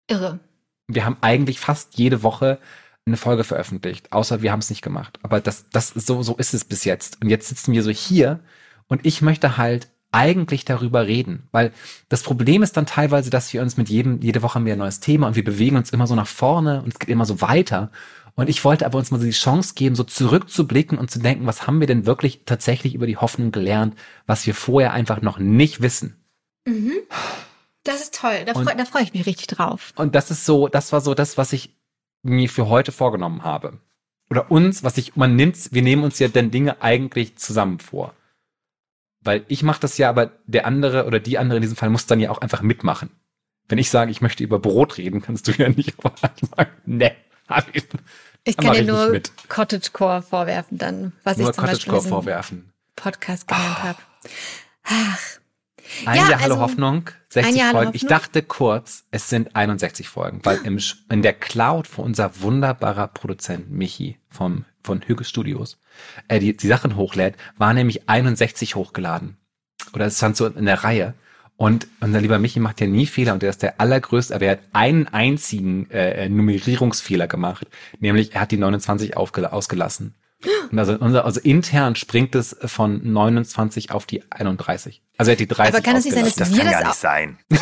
Irre. 0.08 0.40
Wir 0.88 1.06
haben 1.06 1.18
eigentlich 1.22 1.60
fast 1.60 1.98
jede 1.98 2.24
Woche 2.24 2.60
eine 3.06 3.18
Folge 3.18 3.44
veröffentlicht, 3.44 4.12
außer 4.12 4.42
wir 4.42 4.52
haben 4.52 4.60
es 4.60 4.70
nicht 4.70 4.82
gemacht. 4.82 5.20
Aber 5.24 5.40
das, 5.40 5.70
das 5.70 5.90
so, 5.90 6.24
so 6.24 6.36
ist 6.36 6.54
es 6.54 6.66
bis 6.66 6.86
jetzt. 6.86 7.22
Und 7.22 7.30
jetzt 7.30 7.48
sitzen 7.48 7.74
wir 7.74 7.84
so 7.84 7.92
hier 7.92 8.40
und 8.88 9.06
ich 9.06 9.22
möchte 9.22 9.58
halt 9.58 9.90
eigentlich 10.12 10.66
darüber 10.66 11.06
reden, 11.06 11.48
weil 11.52 11.74
das 12.10 12.24
Problem 12.24 12.64
ist 12.64 12.78
dann 12.78 12.86
teilweise, 12.86 13.30
dass 13.30 13.52
wir 13.54 13.62
uns 13.62 13.76
mit 13.76 13.90
jedem, 13.90 14.22
jede 14.22 14.42
Woche 14.42 14.56
haben 14.56 14.66
wir 14.66 14.74
ein 14.74 14.80
neues 14.80 15.02
Thema 15.02 15.28
und 15.28 15.36
wir 15.36 15.44
bewegen 15.44 15.76
uns 15.76 15.90
immer 15.90 16.08
so 16.08 16.16
nach 16.16 16.28
vorne 16.28 16.82
und 16.82 16.94
es 16.94 17.00
geht 17.00 17.10
immer 17.10 17.26
so 17.26 17.42
weiter. 17.42 17.92
Und 18.38 18.50
ich 18.50 18.64
wollte 18.64 18.86
aber 18.86 19.00
uns 19.00 19.10
mal 19.10 19.20
so 19.20 19.26
die 19.26 19.32
Chance 19.32 19.74
geben, 19.74 19.96
so 19.96 20.04
zurückzublicken 20.04 21.00
und 21.00 21.10
zu 21.10 21.18
denken, 21.18 21.48
was 21.48 21.66
haben 21.66 21.80
wir 21.80 21.88
denn 21.88 22.06
wirklich 22.06 22.44
tatsächlich 22.46 22.94
über 22.94 23.08
die 23.08 23.18
Hoffnung 23.18 23.52
gelernt, 23.52 23.96
was 24.28 24.46
wir 24.46 24.54
vorher 24.54 24.94
einfach 24.94 25.24
noch 25.24 25.40
nicht 25.40 25.82
wissen. 25.82 26.24
Mhm. 26.66 26.94
Das 27.84 28.02
ist 28.02 28.14
toll. 28.14 28.46
Da, 28.46 28.54
freu, 28.54 28.86
freue 28.86 29.02
ich 29.02 29.14
mich 29.14 29.26
richtig 29.26 29.48
drauf. 29.48 29.92
Und 29.96 30.14
das 30.14 30.30
ist 30.30 30.46
so, 30.46 30.68
das 30.68 30.92
war 30.92 31.02
so 31.02 31.16
das, 31.16 31.40
was 31.40 31.52
ich 31.52 31.76
mir 32.22 32.48
für 32.48 32.70
heute 32.70 32.92
vorgenommen 32.92 33.44
habe. 33.44 33.80
Oder 34.30 34.52
uns, 34.52 34.84
was 34.84 35.00
ich, 35.00 35.16
man 35.16 35.36
nimmt, 35.36 35.74
wir 35.74 35.82
nehmen 35.82 36.04
uns 36.04 36.20
ja 36.20 36.28
denn 36.28 36.52
Dinge 36.52 36.82
eigentlich 36.84 37.38
zusammen 37.38 37.80
vor. 37.80 38.14
Weil 39.22 39.46
ich 39.48 39.64
mache 39.64 39.82
das 39.82 39.98
ja, 39.98 40.10
aber 40.10 40.34
der 40.46 40.68
andere 40.68 41.08
oder 41.08 41.20
die 41.20 41.40
andere 41.40 41.58
in 41.58 41.64
diesem 41.64 41.78
Fall 41.78 41.90
muss 41.90 42.06
dann 42.06 42.20
ja 42.20 42.30
auch 42.30 42.38
einfach 42.38 42.62
mitmachen. 42.62 43.10
Wenn 43.68 43.80
ich 43.80 43.90
sage, 43.90 44.12
ich 44.12 44.22
möchte 44.22 44.44
über 44.44 44.60
Brot 44.60 45.00
reden, 45.00 45.24
kannst 45.24 45.48
du 45.48 45.54
ja 45.54 45.70
nicht 45.70 45.96
sagen, 46.02 46.72
ne, 46.86 47.06
hab 47.08 47.27
ich, 48.44 48.58
kann 48.58 48.74
dir 48.74 48.84
nur. 48.84 49.22
Cottagecore 49.50 50.22
vorwerfen 50.22 50.78
dann, 50.78 51.14
was 51.24 51.38
nur 51.38 51.50
ich 51.50 51.56
zum 51.56 51.66
Cottagecore 51.66 52.02
vorwerfen. 52.02 52.74
Podcast 52.96 53.48
gelernt 53.48 53.78
oh. 53.80 53.84
habe. 53.84 54.00
Ach, 54.84 55.20
ein 56.06 56.18
ja, 56.18 56.30
Jahr 56.30 56.42
Hallo 56.42 56.54
also, 56.56 56.60
Hoffnung, 56.60 57.10
60 57.30 57.62
Folgen. 57.62 57.76
Hoffnung. 57.76 57.94
Ich 57.94 58.06
dachte 58.06 58.44
kurz, 58.44 59.06
es 59.12 59.30
sind 59.30 59.56
61 59.56 60.10
Folgen, 60.10 60.42
weil 60.44 60.60
im, 60.64 60.80
in 61.10 61.22
der 61.22 61.34
Cloud 61.34 61.88
von 61.88 62.06
unser 62.06 62.42
wunderbarer 62.42 63.08
Produzent 63.08 63.72
Michi 63.72 64.18
vom, 64.30 64.66
von 64.84 65.02
Hüge 65.02 65.24
Studios, 65.24 65.80
äh, 66.28 66.40
die, 66.40 66.56
die 66.56 66.68
Sachen 66.68 66.96
hochlädt, 66.96 67.36
war 67.58 67.74
nämlich 67.74 68.10
61 68.10 68.76
hochgeladen. 68.76 69.38
Oder 69.94 70.06
es 70.06 70.18
stand 70.18 70.36
so 70.36 70.48
in 70.48 70.66
der 70.66 70.84
Reihe. 70.84 71.14
Und 71.58 71.88
unser 72.02 72.22
lieber 72.22 72.38
Michi 72.38 72.60
macht 72.60 72.80
ja 72.82 72.88
nie 72.88 73.08
Fehler 73.08 73.34
und 73.34 73.42
er 73.42 73.50
ist 73.50 73.64
der 73.64 73.82
allergrößte, 73.82 74.36
aber 74.36 74.46
er 74.46 74.52
hat 74.54 74.60
einen 74.74 75.08
einzigen 75.08 75.90
äh, 75.90 76.30
Nummerierungsfehler 76.30 77.28
gemacht, 77.28 77.66
nämlich 78.00 78.36
er 78.36 78.42
hat 78.42 78.52
die 78.52 78.58
29 78.58 79.18
ausgelassen. 79.18 80.14
Und 80.72 80.78
also, 80.78 80.94
unser, 80.94 81.26
also 81.26 81.40
intern 81.40 81.96
springt 81.96 82.36
es 82.36 82.56
von 82.66 83.02
29 83.12 83.90
auf 83.90 84.06
die 84.06 84.24
31. 84.30 85.02
Also 85.18 85.32
er 85.32 85.34
hat 85.34 85.40
die 85.40 85.48
30 85.48 85.74
Aber 85.74 85.84
kann 85.84 85.96
es 85.96 86.06
nicht 86.06 86.14
sein, 86.14 86.26
dass 86.26 86.36
das 86.36 86.52
wir 86.52 86.64
kann 86.64 86.72
das 86.72 86.80
gar 86.80 86.88
nicht 86.88 87.00
sein. 87.00 87.38
ich 87.50 87.60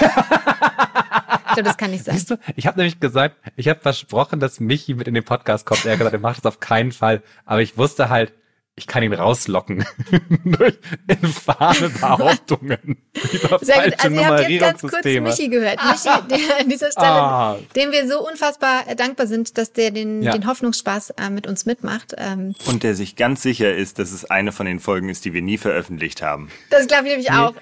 glaube, 1.53 1.63
das 1.63 1.77
kann 1.77 1.91
nicht 1.91 2.03
sein. 2.03 2.15
Siehst 2.15 2.31
du, 2.31 2.39
ich 2.57 2.67
habe 2.67 2.77
nämlich 2.77 2.99
gesagt, 2.99 3.37
ich 3.55 3.69
habe 3.69 3.79
versprochen, 3.79 4.41
dass 4.41 4.59
Michi 4.59 4.93
mit 4.93 5.07
in 5.07 5.13
den 5.13 5.23
Podcast 5.23 5.65
kommt. 5.65 5.85
Er 5.85 5.93
hat 5.93 5.99
gesagt, 5.99 6.13
er 6.13 6.19
macht 6.19 6.39
das 6.39 6.45
auf 6.45 6.59
keinen 6.59 6.91
Fall. 6.91 7.23
Aber 7.45 7.61
ich 7.61 7.77
wusste 7.77 8.09
halt, 8.09 8.33
ich 8.77 8.87
kann 8.87 9.03
ihn 9.03 9.13
rauslocken 9.13 9.85
durch 10.43 10.77
infame 11.07 11.89
Behauptungen 11.89 12.97
über 13.31 13.59
Sehr 13.61 13.85
gut. 13.85 14.03
Also 14.03 14.15
ihr 14.15 14.27
habt 14.27 14.49
jetzt 14.49 14.59
ganz 14.59 14.81
kurz 14.81 15.05
Michi 15.05 15.47
gehört. 15.47 15.79
Michi, 15.81 16.09
der 16.29 16.59
an 16.59 16.69
dieser 16.69 16.91
Stelle, 16.91 17.07
ah. 17.07 17.57
dem 17.75 17.93
wir 17.93 18.05
so 18.07 18.27
unfassbar 18.27 18.83
dankbar 18.95 19.27
sind, 19.27 19.57
dass 19.57 19.71
der 19.71 19.91
den, 19.91 20.21
ja. 20.21 20.33
den 20.33 20.45
Hoffnungsspaß 20.45 21.11
äh, 21.11 21.29
mit 21.29 21.47
uns 21.47 21.65
mitmacht. 21.65 22.15
Ähm, 22.17 22.53
Und 22.65 22.83
der 22.83 22.95
sich 22.95 23.15
ganz 23.15 23.41
sicher 23.41 23.73
ist, 23.73 23.97
dass 23.97 24.11
es 24.11 24.25
eine 24.25 24.51
von 24.51 24.65
den 24.65 24.81
Folgen 24.81 25.07
ist, 25.07 25.23
die 25.23 25.33
wir 25.33 25.41
nie 25.41 25.57
veröffentlicht 25.57 26.21
haben. 26.21 26.51
Das 26.69 26.87
glaube 26.87 27.05
ich 27.05 27.11
nämlich 27.11 27.29
nee. 27.29 27.37
auch. 27.37 27.53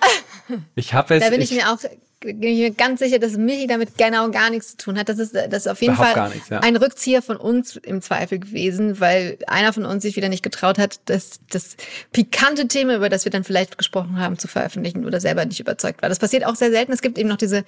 Ich 0.75 0.95
habe 0.95 1.15
es. 1.15 1.23
Da 1.23 1.29
bin 1.29 1.41
ich, 1.41 1.51
ich 1.51 1.57
mir 1.57 1.71
auch 1.71 1.77
bin 2.23 2.43
ich 2.43 2.59
mir 2.59 2.71
ganz 2.71 2.99
sicher, 2.99 3.19
dass 3.19 3.37
Michi 3.37 3.67
damit 3.67 3.97
genau 3.97 4.29
gar 4.31 4.49
nichts 4.49 4.71
zu 4.71 4.77
tun 4.77 4.97
hat. 4.97 5.09
Das 5.09 5.19
ist, 5.19 5.35
das 5.35 5.65
ist 5.65 5.67
auf 5.67 5.81
jeden 5.81 5.93
Überhaupt 5.93 6.13
Fall 6.13 6.29
nichts, 6.29 6.49
ja. 6.49 6.59
ein 6.59 6.75
Rückzieher 6.75 7.21
von 7.21 7.37
uns 7.37 7.75
im 7.75 8.01
Zweifel 8.01 8.39
gewesen, 8.39 8.99
weil 8.99 9.37
einer 9.47 9.73
von 9.73 9.85
uns 9.85 10.03
sich 10.03 10.15
wieder 10.15 10.29
nicht 10.29 10.43
getraut 10.43 10.77
hat, 10.77 11.01
das, 11.05 11.39
das 11.49 11.75
pikante 12.11 12.67
Thema, 12.67 12.95
über 12.95 13.09
das 13.09 13.25
wir 13.25 13.31
dann 13.31 13.43
vielleicht 13.43 13.77
gesprochen 13.77 14.19
haben, 14.19 14.39
zu 14.39 14.47
veröffentlichen 14.47 15.05
oder 15.05 15.19
selber 15.19 15.45
nicht 15.45 15.59
überzeugt 15.59 16.01
war. 16.01 16.09
Das 16.09 16.19
passiert 16.19 16.45
auch 16.45 16.55
sehr 16.55 16.71
selten. 16.71 16.93
Es 16.93 17.01
gibt 17.01 17.17
eben 17.17 17.29
noch 17.29 17.37
diese 17.37 17.65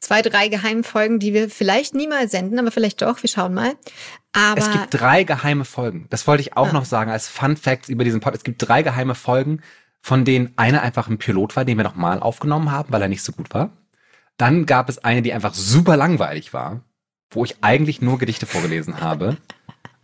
zwei, 0.00 0.22
drei 0.22 0.48
geheimen 0.48 0.84
Folgen, 0.84 1.18
die 1.18 1.34
wir 1.34 1.50
vielleicht 1.50 1.94
niemals 1.94 2.30
senden, 2.30 2.58
aber 2.58 2.70
vielleicht 2.70 3.02
doch. 3.02 3.22
Wir 3.22 3.28
schauen 3.28 3.54
mal. 3.54 3.74
Aber 4.32 4.60
es 4.60 4.70
gibt 4.70 5.00
drei 5.00 5.24
geheime 5.24 5.64
Folgen. 5.64 6.06
Das 6.10 6.26
wollte 6.26 6.42
ich 6.42 6.56
auch 6.56 6.68
ah. 6.68 6.72
noch 6.72 6.84
sagen 6.84 7.10
als 7.10 7.28
Fun 7.28 7.56
Facts 7.56 7.88
über 7.88 8.04
diesen 8.04 8.20
Podcast. 8.20 8.40
Es 8.40 8.44
gibt 8.44 8.66
drei 8.66 8.82
geheime 8.82 9.14
Folgen, 9.14 9.62
von 10.00 10.24
denen 10.24 10.52
eine 10.56 10.82
einfach 10.82 11.08
ein 11.08 11.18
Pilot 11.18 11.56
war, 11.56 11.64
den 11.64 11.76
wir 11.76 11.84
nochmal 11.84 12.20
aufgenommen 12.20 12.70
haben, 12.70 12.92
weil 12.92 13.02
er 13.02 13.08
nicht 13.08 13.22
so 13.22 13.32
gut 13.32 13.52
war. 13.52 13.70
Dann 14.38 14.64
gab 14.66 14.88
es 14.88 14.98
eine, 14.98 15.20
die 15.20 15.32
einfach 15.34 15.52
super 15.52 15.96
langweilig 15.96 16.54
war, 16.54 16.80
wo 17.30 17.44
ich 17.44 17.56
eigentlich 17.60 18.00
nur 18.00 18.18
Gedichte 18.18 18.46
vorgelesen 18.46 19.00
habe. 19.00 19.36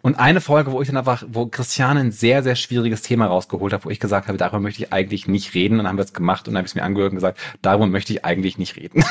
Und 0.03 0.19
eine 0.19 0.43
Folge, 0.43 0.71
wo 0.71 0.83
ich 0.83 0.89
dann 0.89 0.99
einfach, 0.99 1.25
wo 1.29 1.47
Christiane 1.47 2.01
ein 2.01 2.13
sehr, 2.13 2.43
sehr 2.43 2.57
schwieriges 2.57 3.01
Thema 3.01 3.27
rausgeholt 3.27 3.73
hat, 3.73 3.87
wo 3.87 3.91
ich 3.91 4.01
gesagt 4.01 4.29
habe, 4.29 4.37
darüber 4.37 4.61
möchte 4.61 4.83
ich 4.83 4.93
eigentlich 4.93 5.27
nicht 5.27 5.55
reden. 5.55 5.75
Und 5.75 5.79
dann 5.79 5.89
haben 5.89 5.97
wir 5.97 6.05
es 6.05 6.13
gemacht 6.13 6.47
und 6.47 6.53
dann 6.53 6.59
habe 6.59 6.67
ich 6.67 6.73
es 6.73 6.75
mir 6.75 6.83
angehört 6.83 7.13
und 7.13 7.17
gesagt, 7.17 7.41
darüber 7.63 7.87
möchte 7.87 8.13
ich 8.13 8.23
eigentlich 8.23 8.59
nicht 8.59 8.77
reden. 8.77 9.03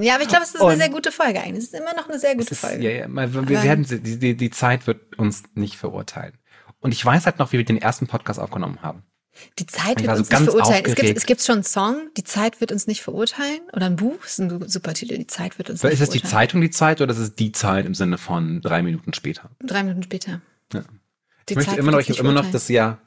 Ja, 0.00 0.14
aber 0.14 0.22
ich 0.22 0.28
glaube, 0.28 0.44
es 0.44 0.54
ist 0.54 0.60
und 0.60 0.68
eine 0.68 0.76
sehr 0.76 0.90
gute 0.90 1.12
Folge 1.12 1.40
eigentlich. 1.40 1.64
Es 1.64 1.72
ist 1.72 1.74
immer 1.74 1.94
noch 1.94 2.08
eine 2.08 2.18
sehr 2.18 2.34
gute 2.34 2.52
ist, 2.52 2.60
Folge. 2.60 2.82
Ja, 2.82 2.90
ja, 2.90 3.08
wir 3.08 3.62
werden, 3.62 3.86
die, 3.88 4.18
die, 4.18 4.36
die 4.36 4.50
Zeit 4.50 4.86
wird 4.86 5.18
uns 5.18 5.42
nicht 5.54 5.76
verurteilen. 5.76 6.38
Und 6.80 6.92
ich 6.92 7.04
weiß 7.04 7.26
halt 7.26 7.38
noch, 7.38 7.52
wie 7.52 7.58
wir 7.58 7.64
den 7.64 7.80
ersten 7.80 8.06
Podcast 8.06 8.40
aufgenommen 8.40 8.82
haben. 8.82 9.02
Die 9.58 9.66
Zeit 9.66 10.02
wird 10.02 10.18
uns 10.18 10.28
so 10.28 10.34
nicht 10.34 10.50
verurteilen. 10.50 10.84
Es 10.86 10.94
gibt, 10.94 11.16
es 11.18 11.26
gibt 11.26 11.42
schon 11.42 11.56
einen 11.56 11.64
Song, 11.64 12.08
Die 12.16 12.24
Zeit 12.24 12.60
wird 12.60 12.72
uns 12.72 12.86
nicht 12.86 13.02
verurteilen. 13.02 13.60
Oder 13.72 13.86
ein 13.86 13.96
Buch, 13.96 14.18
das 14.22 14.32
ist 14.32 14.38
ein 14.40 14.68
super 14.68 14.94
Titel, 14.94 15.16
Die 15.16 15.26
Zeit 15.26 15.58
wird 15.58 15.70
uns 15.70 15.82
Weil 15.82 15.90
nicht 15.90 15.98
verurteilen. 15.98 16.16
Ist 16.16 16.24
das 16.24 16.30
die 16.30 16.36
Zeitung 16.36 16.60
die 16.60 16.70
Zeit 16.70 17.00
oder 17.00 17.12
ist 17.12 17.18
es 17.18 17.34
die 17.34 17.52
Zeit 17.52 17.86
im 17.86 17.94
Sinne 17.94 18.18
von 18.18 18.60
drei 18.60 18.82
Minuten 18.82 19.12
später? 19.14 19.50
Drei 19.60 19.82
Minuten 19.82 20.02
später. 20.02 20.40
Ja. 20.72 20.82
Die 21.48 21.52
ich 21.52 21.56
möchte 21.56 21.70
Zeit 21.70 21.78
immer 21.78 21.92
noch, 21.92 22.00
ich 22.00 22.10
habe 22.10 22.20
immer 22.20 22.32
noch 22.32 22.50
das 22.50 22.68
Jahr 22.68 23.00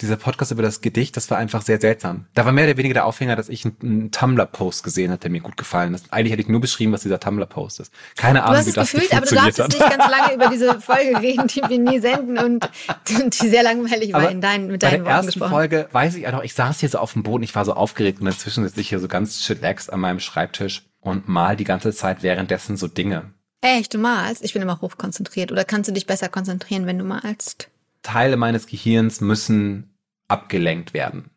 dieser 0.00 0.16
Podcast 0.16 0.52
über 0.52 0.62
das 0.62 0.80
Gedicht, 0.80 1.16
das 1.16 1.28
war 1.30 1.38
einfach 1.38 1.62
sehr 1.62 1.80
seltsam. 1.80 2.26
Da 2.34 2.44
war 2.44 2.52
mehr 2.52 2.66
oder 2.66 2.76
weniger 2.76 2.94
der 2.94 3.06
Aufhänger, 3.06 3.34
dass 3.34 3.48
ich 3.48 3.64
einen, 3.64 3.76
einen 3.82 4.10
Tumblr-Post 4.12 4.84
gesehen 4.84 5.10
hatte, 5.10 5.22
der 5.22 5.30
mir 5.30 5.40
gut 5.40 5.56
gefallen 5.56 5.92
ist. 5.94 6.12
Eigentlich 6.12 6.32
hätte 6.32 6.42
ich 6.42 6.48
nur 6.48 6.60
beschrieben, 6.60 6.92
was 6.92 7.02
dieser 7.02 7.18
Tumblr-Post 7.18 7.80
ist. 7.80 7.92
Keine 8.16 8.44
Ahnung, 8.44 8.64
wie 8.64 8.72
das 8.72 8.92
gefühlt, 8.92 9.12
aber 9.12 9.26
du 9.26 9.34
darfst 9.34 9.58
nicht 9.58 9.78
ganz 9.78 10.10
lange 10.10 10.34
über 10.34 10.48
diese 10.48 10.80
Folge 10.80 11.20
reden, 11.20 11.48
die 11.48 11.62
wir 11.68 11.78
nie 11.78 11.98
senden 11.98 12.38
und 12.38 12.70
die 13.08 13.48
sehr 13.48 13.62
langweilig 13.64 14.12
war 14.12 14.30
in 14.30 14.40
deinen, 14.40 14.68
mit 14.68 14.82
deinen 14.82 15.04
Worten 15.04 15.26
gesprochen. 15.26 15.50
Bei 15.52 15.66
der 15.66 15.78
ersten 15.78 15.88
Folge 15.88 15.88
weiß 15.92 16.14
ich 16.14 16.26
einfach, 16.26 16.44
ich 16.44 16.54
saß 16.54 16.78
hier 16.78 16.88
so 16.88 16.98
auf 16.98 17.14
dem 17.14 17.24
Boden, 17.24 17.42
ich 17.42 17.54
war 17.54 17.64
so 17.64 17.72
aufgeregt 17.72 18.20
und 18.20 18.26
inzwischen 18.28 18.64
sitze 18.64 18.80
ich 18.80 18.88
hier 18.88 19.00
so 19.00 19.08
ganz 19.08 19.40
chillax 19.40 19.88
an 19.88 20.00
meinem 20.00 20.20
Schreibtisch 20.20 20.84
und 21.00 21.28
mal 21.28 21.56
die 21.56 21.64
ganze 21.64 21.92
Zeit 21.92 22.22
währenddessen 22.22 22.76
so 22.76 22.86
Dinge. 22.86 23.32
Echt, 23.60 23.94
du 23.94 23.98
malst? 23.98 24.44
Ich 24.44 24.52
bin 24.52 24.62
immer 24.62 24.80
hochkonzentriert. 24.80 25.50
Oder 25.50 25.64
kannst 25.64 25.88
du 25.88 25.92
dich 25.92 26.06
besser 26.06 26.28
konzentrieren, 26.28 26.86
wenn 26.86 26.98
du 26.98 27.04
malst? 27.04 27.68
Teile 28.02 28.36
meines 28.36 28.66
Gehirns 28.66 29.20
müssen 29.20 29.94
abgelenkt 30.28 30.94
werden. 30.94 31.30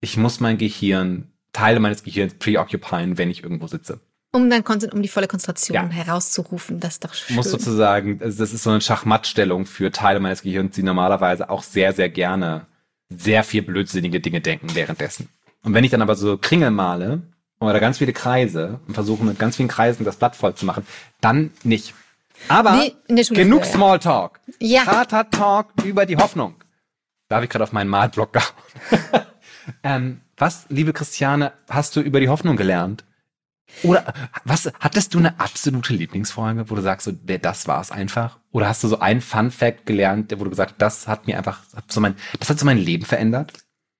Ich 0.00 0.16
muss 0.16 0.40
mein 0.40 0.58
Gehirn, 0.58 1.32
Teile 1.52 1.80
meines 1.80 2.02
Gehirns 2.02 2.34
preoccupieren, 2.34 3.16
wenn 3.16 3.30
ich 3.30 3.42
irgendwo 3.42 3.66
sitze. 3.66 4.00
Um 4.32 4.50
dann 4.50 4.64
um 4.92 5.00
die 5.00 5.08
volle 5.08 5.28
Konzentration 5.28 5.76
ja. 5.76 5.88
herauszurufen, 5.88 6.80
das 6.80 6.94
ist 6.94 7.04
doch 7.04 7.14
schön. 7.14 7.36
Muss 7.36 7.50
sozusagen, 7.50 8.18
das 8.18 8.40
ist 8.40 8.64
so 8.64 8.70
eine 8.70 8.80
Schachmattstellung 8.80 9.64
für 9.64 9.92
Teile 9.92 10.18
meines 10.18 10.42
Gehirns, 10.42 10.74
die 10.74 10.82
normalerweise 10.82 11.48
auch 11.50 11.62
sehr, 11.62 11.92
sehr 11.92 12.08
gerne 12.08 12.66
sehr 13.08 13.44
viel 13.44 13.62
blödsinnige 13.62 14.20
Dinge 14.20 14.40
denken 14.40 14.74
währenddessen. 14.74 15.28
Und 15.62 15.74
wenn 15.74 15.84
ich 15.84 15.90
dann 15.90 16.02
aber 16.02 16.16
so 16.16 16.36
Kringel 16.36 16.70
male 16.70 17.22
oder 17.60 17.80
ganz 17.80 17.98
viele 17.98 18.12
Kreise 18.12 18.80
und 18.86 18.94
versuche 18.94 19.24
mit 19.24 19.38
ganz 19.38 19.56
vielen 19.56 19.68
Kreisen 19.68 20.04
das 20.04 20.16
Blatt 20.16 20.36
voll 20.36 20.54
zu 20.54 20.66
machen, 20.66 20.86
dann 21.20 21.50
nicht. 21.62 21.94
Aber 22.48 22.86
genug 23.14 23.64
Smalltalk. 23.64 24.40
Ja. 24.60 24.84
Tata 24.84 25.24
Talk 25.24 25.72
über 25.84 26.06
die 26.06 26.16
Hoffnung. 26.16 26.56
Da 27.28 27.36
habe 27.36 27.46
ich 27.46 27.50
gerade 27.50 27.64
auf 27.64 27.72
meinen 27.72 27.88
Malblock 27.88 28.32
gehauen. 28.32 29.24
ähm, 29.82 30.20
was, 30.36 30.66
liebe 30.68 30.92
Christiane, 30.92 31.52
hast 31.68 31.96
du 31.96 32.00
über 32.00 32.20
die 32.20 32.28
Hoffnung 32.28 32.56
gelernt? 32.56 33.04
Oder 33.82 34.12
was 34.44 34.70
hattest 34.78 35.14
du 35.14 35.18
eine 35.18 35.40
absolute 35.40 35.94
Lieblingsfolge, 35.94 36.70
wo 36.70 36.74
du 36.74 36.82
sagst, 36.82 37.06
so, 37.06 37.12
der, 37.12 37.38
das 37.38 37.66
war's 37.66 37.90
einfach? 37.90 38.38
Oder 38.52 38.68
hast 38.68 38.84
du 38.84 38.88
so 38.88 39.00
ein 39.00 39.20
Fun 39.20 39.50
Fact 39.50 39.86
gelernt, 39.86 40.32
wo 40.38 40.44
du 40.44 40.50
gesagt, 40.50 40.74
das 40.78 41.08
hat 41.08 41.26
mir 41.26 41.36
einfach 41.36 41.60
hat 41.74 41.90
so 41.90 42.00
mein, 42.00 42.14
das 42.38 42.50
hat 42.50 42.58
so 42.58 42.66
mein 42.66 42.78
Leben 42.78 43.04
verändert? 43.04 43.52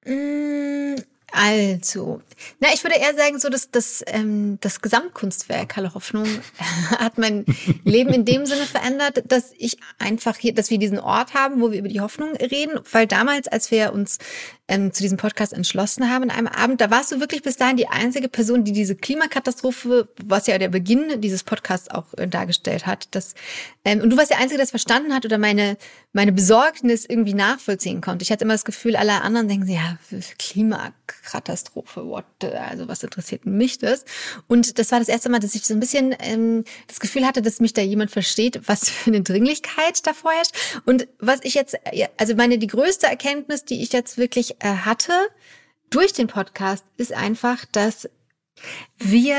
Mm, 0.04 0.96
also, 1.36 2.20
na, 2.60 2.68
ich 2.72 2.84
würde 2.84 2.94
eher 2.94 3.12
sagen, 3.16 3.40
so 3.40 3.48
dass 3.48 3.68
das, 3.68 4.04
ähm, 4.06 4.58
das 4.60 4.80
Gesamtkunstwerk 4.80 5.74
Halle 5.74 5.92
Hoffnung 5.92 6.28
hat 6.90 7.18
mein 7.18 7.44
Leben 7.82 8.12
in 8.12 8.24
dem 8.24 8.46
Sinne 8.46 8.66
verändert, 8.66 9.24
dass 9.26 9.52
ich 9.58 9.78
einfach 9.98 10.36
hier, 10.36 10.54
dass 10.54 10.70
wir 10.70 10.78
diesen 10.78 11.00
Ort 11.00 11.34
haben, 11.34 11.60
wo 11.60 11.72
wir 11.72 11.80
über 11.80 11.88
die 11.88 12.00
Hoffnung 12.00 12.36
reden, 12.36 12.78
weil 12.92 13.08
damals, 13.08 13.48
als 13.48 13.72
wir 13.72 13.92
uns 13.92 14.18
ähm, 14.66 14.92
zu 14.92 15.02
diesem 15.02 15.18
Podcast 15.18 15.52
entschlossen 15.52 16.10
haben 16.10 16.24
in 16.24 16.30
einem 16.30 16.46
Abend, 16.46 16.80
da 16.80 16.90
warst 16.90 17.12
du 17.12 17.20
wirklich 17.20 17.42
bis 17.42 17.56
dahin 17.56 17.76
die 17.76 17.88
einzige 17.88 18.28
Person, 18.28 18.64
die 18.64 18.72
diese 18.72 18.96
Klimakatastrophe, 18.96 20.08
was 20.24 20.46
ja 20.46 20.56
der 20.56 20.70
Beginn 20.70 21.20
dieses 21.20 21.44
Podcasts 21.44 21.90
auch 21.90 22.14
äh, 22.16 22.26
dargestellt 22.26 22.86
hat, 22.86 23.14
dass, 23.14 23.34
ähm, 23.84 24.00
und 24.00 24.10
du 24.10 24.16
warst 24.16 24.30
der 24.30 24.38
Einzige, 24.38 24.56
der 24.56 24.64
es 24.64 24.70
verstanden 24.70 25.12
hat 25.14 25.26
oder 25.26 25.36
meine, 25.36 25.76
meine 26.14 26.32
Besorgnis 26.32 27.04
irgendwie 27.04 27.34
nachvollziehen 27.34 28.00
konnte. 28.00 28.22
Ich 28.22 28.32
hatte 28.32 28.44
immer 28.44 28.54
das 28.54 28.64
Gefühl, 28.64 28.96
alle 28.96 29.20
anderen 29.20 29.48
denken, 29.48 29.68
ja, 29.68 29.98
Klimakatastrophe, 30.38 32.06
what, 32.06 32.24
also 32.42 32.88
was 32.88 33.02
interessiert 33.02 33.44
mich 33.44 33.78
das? 33.78 34.06
Und 34.48 34.78
das 34.78 34.90
war 34.92 34.98
das 34.98 35.08
erste 35.08 35.28
Mal, 35.28 35.40
dass 35.40 35.54
ich 35.54 35.66
so 35.66 35.74
ein 35.74 35.80
bisschen 35.80 36.16
ähm, 36.20 36.64
das 36.86 37.00
Gefühl 37.00 37.26
hatte, 37.26 37.42
dass 37.42 37.60
mich 37.60 37.74
da 37.74 37.82
jemand 37.82 38.10
versteht, 38.10 38.62
was 38.66 38.88
für 38.88 39.10
eine 39.10 39.20
Dringlichkeit 39.20 40.06
davor 40.06 40.32
herrscht. 40.32 40.54
Und 40.86 41.06
was 41.18 41.40
ich 41.42 41.52
jetzt, 41.52 41.76
also 42.16 42.34
meine, 42.34 42.56
die 42.56 42.66
größte 42.66 43.06
Erkenntnis, 43.06 43.66
die 43.66 43.82
ich 43.82 43.92
jetzt 43.92 44.16
wirklich 44.16 44.53
äh, 44.60 44.68
hatte 44.68 45.12
durch 45.90 46.12
den 46.12 46.26
Podcast, 46.26 46.84
ist 46.96 47.12
einfach, 47.12 47.64
dass 47.72 48.08
wir 48.98 49.36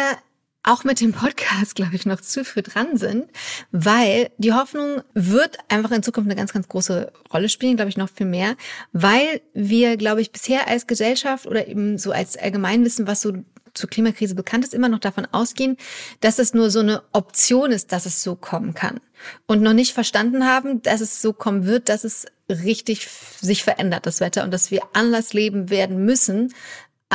auch 0.64 0.84
mit 0.84 1.00
dem 1.00 1.14
Podcast, 1.14 1.76
glaube 1.76 1.96
ich, 1.96 2.06
noch 2.06 2.22
zu 2.22 2.44
früh 2.44 2.62
dran 2.62 2.98
sind, 2.98 3.30
weil 3.72 4.32
die 4.38 4.54
Hoffnung 4.54 5.02
wird 5.14 5.58
einfach 5.70 5.92
in 5.92 6.04
Zukunft 6.04 6.30
eine 6.30 6.36
ganz, 6.36 6.54
ganz 6.54 6.68
große 6.68 7.12
Rolle 7.34 7.50
spielen, 7.50 7.76
glaube 7.76 7.90
ich, 7.90 7.98
noch 7.98 8.10
viel 8.10 8.26
mehr, 8.26 8.56
weil 8.92 9.42
wir, 9.54 9.98
glaube 9.98 10.22
ich, 10.22 10.32
bisher 10.32 10.68
als 10.68 10.88
Gesellschaft 10.88 11.46
oder 11.46 11.68
eben 11.68 11.98
so 11.98 12.12
als 12.12 12.38
Allgemeinwissen, 12.38 13.08
was 13.08 13.22
so 13.22 13.34
zur 13.76 13.90
Klimakrise 13.90 14.36
bekannt 14.36 14.64
ist, 14.64 14.74
immer 14.74 14.90
noch 14.90 15.00
davon 15.00 15.28
ausgehen, 15.32 15.78
dass 16.22 16.40
es 16.40 16.54
nur 16.54 16.72
so 16.72 16.80
eine 16.80 17.04
Option 17.12 17.72
ist, 17.72 17.92
dass 17.92 18.06
es 18.06 18.24
so 18.24 18.36
kommen 18.36 18.74
kann. 18.74 19.00
Und 19.46 19.62
noch 19.62 19.74
nicht 19.74 19.94
verstanden 19.94 20.46
haben, 20.46 20.82
dass 20.82 21.02
es 21.02 21.22
so 21.22 21.34
kommen 21.34 21.66
wird, 21.66 21.90
dass 21.90 22.04
es 22.04 22.26
richtig 22.50 23.08
sich 23.08 23.64
verändert, 23.64 24.06
das 24.06 24.20
Wetter, 24.20 24.44
und 24.44 24.52
dass 24.52 24.72
wir 24.72 24.82
anders 24.94 25.34
leben 25.34 25.70
werden 25.70 26.06
müssen, 26.06 26.54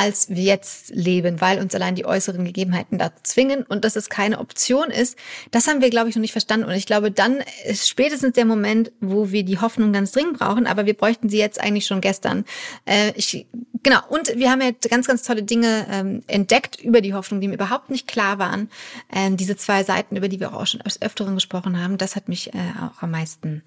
als 0.01 0.31
wir 0.31 0.45
jetzt 0.45 0.95
leben, 0.95 1.43
weil 1.43 1.59
uns 1.59 1.75
allein 1.75 1.95
die 1.95 2.07
äußeren 2.07 2.43
Gegebenheiten 2.47 2.97
dazu 2.97 3.17
zwingen 3.23 3.65
und 3.65 3.85
dass 3.85 3.97
es 3.97 4.09
keine 4.09 4.39
Option 4.39 4.91
ist, 4.91 5.19
das 5.51 5.69
haben 5.69 5.83
wir, 5.83 5.91
glaube 5.91 6.09
ich, 6.09 6.17
noch 6.17 6.23
nicht 6.23 6.33
verstanden. 6.33 6.65
Und 6.65 6.73
ich 6.73 6.87
glaube, 6.87 7.11
dann 7.11 7.45
ist 7.67 7.87
spätestens 7.87 8.33
der 8.33 8.47
Moment, 8.47 8.93
wo 9.01 9.31
wir 9.31 9.45
die 9.45 9.59
Hoffnung 9.59 9.93
ganz 9.93 10.13
dringend 10.13 10.39
brauchen, 10.39 10.67
aber 10.67 10.87
wir 10.87 10.95
bräuchten 10.95 11.29
sie 11.29 11.37
jetzt 11.37 11.61
eigentlich 11.61 11.85
schon 11.85 12.01
gestern. 12.01 12.47
Äh, 12.87 13.13
ich, 13.15 13.47
genau, 13.83 13.99
und 14.09 14.35
wir 14.37 14.51
haben 14.51 14.63
ja 14.63 14.71
ganz, 14.89 15.07
ganz 15.07 15.23
tolle 15.23 15.43
Dinge 15.43 15.87
ähm, 15.91 16.23
entdeckt 16.29 16.81
über 16.81 17.03
die 17.03 17.13
Hoffnung, 17.13 17.43
die 17.43 17.49
mir 17.49 17.57
überhaupt 17.57 17.91
nicht 17.91 18.09
klar 18.09 18.39
waren. 18.39 18.71
Ähm, 19.13 19.37
diese 19.37 19.59
zwei 19.59 19.85
Seiten, 19.85 20.17
über 20.17 20.29
die 20.29 20.41
wir 20.41 20.55
auch 20.55 20.67
schon 20.67 20.81
öfteren 21.03 21.35
gesprochen 21.35 21.79
haben, 21.79 21.99
das 21.99 22.17
hat 22.17 22.27
mich 22.27 22.55
äh, 22.55 22.59
auch 22.81 23.03
am 23.03 23.11
meisten 23.11 23.63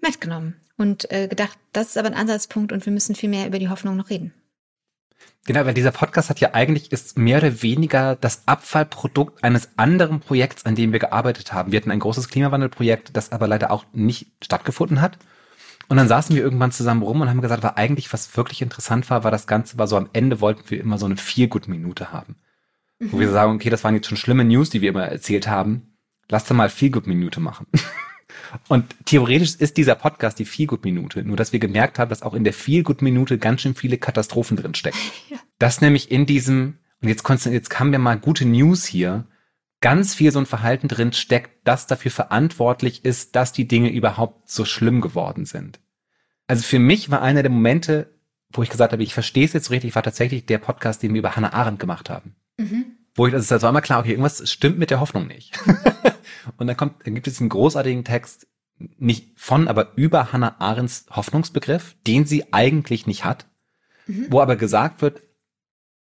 mitgenommen 0.00 0.56
und 0.78 1.10
äh, 1.12 1.28
gedacht, 1.28 1.58
das 1.74 1.88
ist 1.88 1.98
aber 1.98 2.08
ein 2.08 2.14
Ansatzpunkt 2.14 2.72
und 2.72 2.86
wir 2.86 2.94
müssen 2.94 3.14
viel 3.14 3.28
mehr 3.28 3.46
über 3.46 3.58
die 3.58 3.68
Hoffnung 3.68 3.94
noch 3.96 4.08
reden. 4.08 4.32
Genau, 5.46 5.64
weil 5.64 5.74
dieser 5.74 5.92
Podcast 5.92 6.28
hat 6.28 6.40
ja 6.40 6.54
eigentlich 6.54 6.90
ist 6.90 7.16
mehr 7.16 7.38
oder 7.38 7.62
weniger 7.62 8.16
das 8.16 8.42
Abfallprodukt 8.46 9.44
eines 9.44 9.70
anderen 9.76 10.18
Projekts, 10.18 10.66
an 10.66 10.74
dem 10.74 10.92
wir 10.92 10.98
gearbeitet 10.98 11.52
haben. 11.52 11.70
Wir 11.70 11.80
hatten 11.80 11.92
ein 11.92 12.00
großes 12.00 12.28
Klimawandelprojekt, 12.28 13.16
das 13.16 13.30
aber 13.30 13.46
leider 13.46 13.70
auch 13.70 13.84
nicht 13.92 14.32
stattgefunden 14.42 15.00
hat. 15.00 15.18
Und 15.88 15.98
dann 15.98 16.08
saßen 16.08 16.34
wir 16.34 16.42
irgendwann 16.42 16.72
zusammen 16.72 17.02
rum 17.02 17.20
und 17.20 17.28
haben 17.28 17.40
gesagt, 17.40 17.62
war 17.62 17.78
eigentlich, 17.78 18.12
was 18.12 18.36
wirklich 18.36 18.60
interessant 18.60 19.08
war, 19.08 19.22
war 19.22 19.30
das 19.30 19.46
Ganze, 19.46 19.78
war 19.78 19.86
so 19.86 19.96
am 19.96 20.08
Ende 20.12 20.40
wollten 20.40 20.68
wir 20.68 20.80
immer 20.80 20.98
so 20.98 21.06
eine 21.06 21.16
Feelgood-Minute 21.16 22.12
haben. 22.12 22.36
Mhm. 22.98 23.12
Wo 23.12 23.20
wir 23.20 23.30
sagen, 23.30 23.54
okay, 23.54 23.70
das 23.70 23.84
waren 23.84 23.94
jetzt 23.94 24.08
schon 24.08 24.16
schlimme 24.16 24.44
News, 24.44 24.70
die 24.70 24.80
wir 24.80 24.88
immer 24.88 25.04
erzählt 25.04 25.46
haben. 25.46 25.96
Lass 26.28 26.44
doch 26.44 26.56
mal 26.56 26.68
Feelgood-Minute 26.68 27.38
machen. 27.38 27.68
Und 28.68 28.84
theoretisch 29.04 29.54
ist 29.56 29.76
dieser 29.76 29.94
Podcast 29.94 30.38
die 30.38 30.44
Feelgood-Minute, 30.44 31.24
nur 31.24 31.36
dass 31.36 31.52
wir 31.52 31.60
gemerkt 31.60 31.98
haben, 31.98 32.08
dass 32.08 32.22
auch 32.22 32.34
in 32.34 32.44
der 32.44 32.52
Feelgood-Minute 32.52 33.38
ganz 33.38 33.62
schön 33.62 33.74
viele 33.74 33.98
Katastrophen 33.98 34.56
drinstecken. 34.56 35.00
Ja. 35.28 35.38
Das 35.58 35.80
nämlich 35.80 36.10
in 36.10 36.26
diesem, 36.26 36.78
und 37.00 37.08
jetzt, 37.08 37.26
jetzt 37.46 37.80
haben 37.80 37.90
wir 37.90 37.98
mal 37.98 38.18
gute 38.18 38.44
News 38.44 38.84
hier, 38.84 39.26
ganz 39.80 40.14
viel 40.14 40.30
so 40.30 40.38
ein 40.38 40.46
Verhalten 40.46 40.88
drin 40.88 41.12
steckt, 41.12 41.50
das 41.64 41.86
dafür 41.86 42.10
verantwortlich 42.10 43.04
ist, 43.04 43.34
dass 43.36 43.52
die 43.52 43.66
Dinge 43.66 43.90
überhaupt 43.90 44.48
so 44.50 44.64
schlimm 44.64 45.00
geworden 45.00 45.46
sind. 45.46 45.80
Also 46.46 46.62
für 46.62 46.78
mich 46.78 47.10
war 47.10 47.22
einer 47.22 47.42
der 47.42 47.50
Momente, 47.50 48.14
wo 48.52 48.62
ich 48.62 48.70
gesagt 48.70 48.92
habe, 48.92 49.02
ich 49.02 49.14
verstehe 49.14 49.44
es 49.44 49.52
jetzt 49.52 49.66
so 49.66 49.72
richtig, 49.72 49.94
war 49.94 50.02
tatsächlich 50.02 50.46
der 50.46 50.58
Podcast, 50.58 51.02
den 51.02 51.12
wir 51.12 51.18
über 51.18 51.36
Hannah 51.36 51.52
Arendt 51.52 51.80
gemacht 51.80 52.08
haben. 52.10 52.36
Mhm. 52.56 52.86
Wo 53.14 53.26
ich, 53.26 53.34
also 53.34 53.54
es 53.54 53.62
war 53.62 53.70
immer 53.70 53.80
klar, 53.80 54.00
okay, 54.00 54.10
irgendwas 54.10 54.48
stimmt 54.50 54.78
mit 54.78 54.90
der 54.90 55.00
Hoffnung 55.00 55.26
nicht. 55.26 55.58
Und 56.56 56.66
dann 56.66 56.76
kommt, 56.76 57.06
dann 57.06 57.14
gibt 57.14 57.26
es 57.26 57.40
einen 57.40 57.48
großartigen 57.48 58.04
Text, 58.04 58.46
nicht 58.98 59.38
von, 59.38 59.68
aber 59.68 59.92
über 59.96 60.32
Hannah 60.32 60.56
Arendts 60.58 61.06
Hoffnungsbegriff, 61.10 61.96
den 62.06 62.26
sie 62.26 62.52
eigentlich 62.52 63.06
nicht 63.06 63.24
hat, 63.24 63.46
mhm. 64.06 64.26
wo 64.30 64.40
aber 64.40 64.56
gesagt 64.56 65.02
wird, 65.02 65.22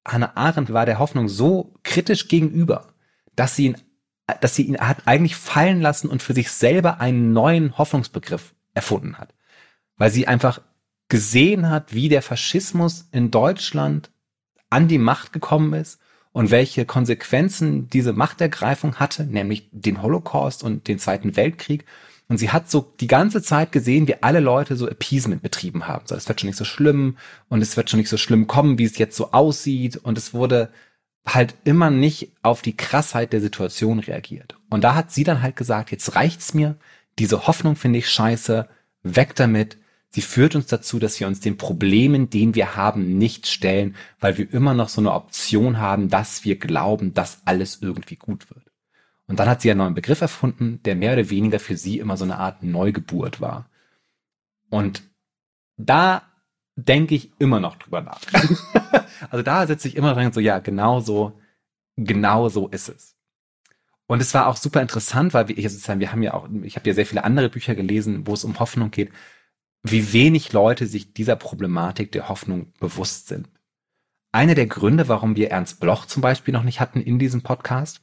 Hannah 0.07 0.33
Arendt 0.37 0.73
war 0.73 0.87
der 0.87 0.99
Hoffnung 0.99 1.29
so 1.29 1.75
kritisch 1.83 2.29
gegenüber, 2.29 2.93
dass 3.37 3.57
sie 3.57 3.67
ihn, 3.67 3.77
dass 4.41 4.57
sie 4.57 4.65
ihn 4.65 4.79
hat 4.79 5.07
eigentlich 5.07 5.37
fallen 5.37 5.81
lassen 5.81 6.09
und 6.09 6.23
für 6.23 6.35
sich 6.35 6.51
selber 6.51 7.01
einen 7.01 7.33
neuen 7.33 7.79
Hoffnungsbegriff 7.79 8.55
erfunden 8.75 9.19
hat. 9.19 9.35
Weil 9.97 10.11
sie 10.11 10.27
einfach 10.27 10.61
gesehen 11.09 11.69
hat, 11.69 11.95
wie 11.95 12.09
der 12.09 12.23
Faschismus 12.23 13.09
in 13.13 13.31
Deutschland 13.31 14.11
an 14.71 14.89
die 14.89 14.99
Macht 14.99 15.33
gekommen 15.33 15.75
ist 15.75 16.01
und 16.33 16.51
welche 16.51 16.85
Konsequenzen 16.87 17.89
diese 17.91 18.13
Machtergreifung 18.13 18.97
hatte, 18.97 19.25
nämlich 19.25 19.69
den 19.71 20.03
Holocaust 20.03 20.63
und 20.63 20.89
den 20.89 20.99
Zweiten 20.99 21.37
Weltkrieg. 21.37 21.85
Und 22.29 22.39
sie 22.39 22.51
hat 22.51 22.71
so 22.71 22.93
die 23.01 23.09
ganze 23.09 23.43
Zeit 23.43 23.73
gesehen, 23.73 24.09
wie 24.09 24.23
alle 24.23 24.41
Leute 24.41 24.77
so 24.77 24.89
Appeasement 24.89 25.43
betrieben 25.43 25.87
haben. 25.87 26.07
So, 26.07 26.15
es 26.15 26.29
wird 26.29 26.41
schon 26.41 26.49
nicht 26.49 26.57
so 26.57 26.65
schlimm 26.65 27.19
und 27.49 27.61
es 27.61 27.77
wird 27.77 27.91
schon 27.91 27.99
nicht 27.99 28.09
so 28.09 28.17
schlimm 28.17 28.47
kommen, 28.47 28.79
wie 28.79 28.85
es 28.85 28.97
jetzt 28.97 29.17
so 29.17 29.33
aussieht. 29.33 29.99
Und 29.99 30.17
es 30.17 30.33
wurde 30.33 30.71
halt 31.27 31.55
immer 31.65 31.91
nicht 31.91 32.33
auf 32.43 32.63
die 32.63 32.77
Krassheit 32.77 33.35
der 33.35 33.43
Situation 33.43 33.99
reagiert. 33.99 34.57
Und 34.71 34.83
da 34.83 34.95
hat 34.95 35.13
sie 35.13 35.25
dann 35.25 35.43
halt 35.43 35.57
gesagt, 35.57 35.91
jetzt 35.91 36.15
reicht's 36.17 36.55
mir. 36.55 36.77
Diese 37.19 37.47
Hoffnung 37.47 37.77
finde 37.77 37.99
ich 37.99 38.09
scheiße. 38.09 38.67
Weg 39.03 39.35
damit. 39.35 39.77
Sie 40.15 40.21
führt 40.21 40.55
uns 40.55 40.67
dazu, 40.67 40.99
dass 40.99 41.19
wir 41.21 41.27
uns 41.27 41.41
den 41.41 41.57
Problemen, 41.57 42.29
den 42.29 42.55
wir 42.55 42.77
haben, 42.77 43.17
nicht 43.17 43.47
stellen, 43.47 43.97
weil 44.21 44.37
wir 44.37 44.53
immer 44.53 44.75
noch 44.75 44.91
so 44.91 45.01
eine 45.01 45.13
Option 45.13 45.79
haben, 45.79 46.11
dass 46.11 46.45
wir 46.45 46.59
glauben, 46.59 47.15
dass 47.15 47.41
alles 47.47 47.81
irgendwie 47.81 48.17
gut 48.17 48.51
wird. 48.51 48.71
Und 49.27 49.39
dann 49.41 49.49
hat 49.49 49.63
sie 49.63 49.71
einen 49.71 49.79
neuen 49.79 49.95
Begriff 49.95 50.21
erfunden, 50.21 50.83
der 50.85 50.97
mehr 50.97 51.15
oder 51.15 51.31
weniger 51.31 51.59
für 51.59 51.79
sie 51.79 51.99
immer 51.99 52.19
so 52.19 52.25
eine 52.25 52.37
Art 52.37 52.63
Neugeburt 52.63 53.41
war. 53.41 53.71
Und 54.69 55.03
da 55.79 56.25
denke 56.77 57.15
ich 57.15 57.33
immer 57.39 57.59
noch 57.59 57.77
drüber 57.77 58.03
nach. 58.03 58.21
also 59.31 59.43
da 59.43 59.67
sitze 59.67 59.89
ich 59.89 59.97
immer 59.97 60.13
dran 60.13 60.33
so, 60.33 60.41
ja, 60.41 60.59
genau 60.59 61.01
so, 61.01 61.41
genau 61.97 62.51
so 62.51 62.69
ist 62.69 62.91
es. 62.91 63.17
Und 64.07 64.21
es 64.21 64.35
war 64.35 64.49
auch 64.49 64.57
super 64.57 64.83
interessant, 64.83 65.33
weil 65.33 65.49
wir, 65.49 65.71
sozusagen, 65.71 66.01
wir 66.01 66.13
haben 66.13 66.23
ja 66.23 66.35
auch, 66.35 66.51
ich 66.65 66.77
habe 66.77 66.87
ja 66.87 66.95
sehr 66.95 67.07
viele 67.07 67.25
andere 67.25 67.49
Bücher 67.49 67.75
gelesen, 67.75 68.27
wo 68.27 68.35
es 68.35 68.45
um 68.45 68.59
Hoffnung 68.59 68.91
geht 68.91 69.11
wie 69.83 70.13
wenig 70.13 70.53
Leute 70.53 70.87
sich 70.87 71.13
dieser 71.13 71.37
Problematik 71.37 72.13
der 72.13 72.29
Hoffnung 72.29 72.73
bewusst 72.79 73.29
sind. 73.29 73.49
Einer 74.31 74.55
der 74.55 74.67
Gründe, 74.67 75.09
warum 75.09 75.37
wir 75.37 75.51
Ernst 75.51 75.81
Bloch 75.81 76.07
zum 76.07 76.23
Beispiel 76.23 76.53
noch 76.53 76.63
nicht 76.63 76.81
hatten 76.81 77.01
in 77.01 77.19
diesem 77.19 77.43
Podcast, 77.43 78.01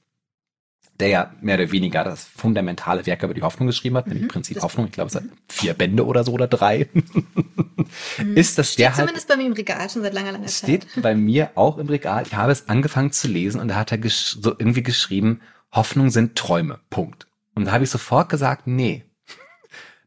der 1.00 1.08
ja 1.08 1.34
mehr 1.42 1.56
oder 1.56 1.72
weniger 1.72 2.04
das 2.04 2.26
fundamentale 2.26 3.06
Werk 3.06 3.24
über 3.24 3.34
die 3.34 3.42
Hoffnung 3.42 3.68
geschrieben 3.68 3.96
hat, 3.96 4.06
mhm, 4.06 4.14
nämlich 4.14 4.32
Prinzip 4.32 4.62
Hoffnung, 4.62 4.88
ich 4.88 4.92
glaube, 4.92 5.08
es 5.08 5.16
hat 5.16 5.24
vier 5.48 5.74
Bände 5.74 6.06
oder 6.06 6.24
so 6.24 6.34
oder 6.34 6.48
drei, 6.48 6.90
mhm. 6.94 8.36
ist, 8.36 8.58
dass 8.58 8.74
steht 8.74 8.80
der 8.80 8.90
halt... 8.90 9.00
Zumindest 9.00 9.28
bei 9.28 9.38
mir 9.38 9.46
im 9.46 9.54
Regal 9.54 9.90
schon 9.90 10.02
seit 10.02 10.14
langer, 10.14 10.34
langer 10.34 10.48
Zeit. 10.48 10.84
Steht 10.84 11.02
bei 11.02 11.16
mir 11.16 11.52
auch 11.56 11.78
im 11.78 11.88
Regal. 11.88 12.24
Ich 12.28 12.36
habe 12.36 12.52
es 12.52 12.68
angefangen 12.68 13.12
zu 13.12 13.30
lesen 13.30 13.62
und 13.62 13.70
da 13.70 13.76
hat 13.76 13.92
er 13.92 14.00
so 14.10 14.52
irgendwie 14.52 14.84
geschrieben, 14.84 15.40
Hoffnung 15.72 16.10
sind 16.10 16.36
Träume, 16.36 16.80
Punkt. 16.90 17.28
Und 17.56 17.66
da 17.66 17.72
habe 17.72 17.86
ich 17.86 17.90
sofort 17.90 18.30
gesagt, 18.30 18.68
nee, 18.68 19.06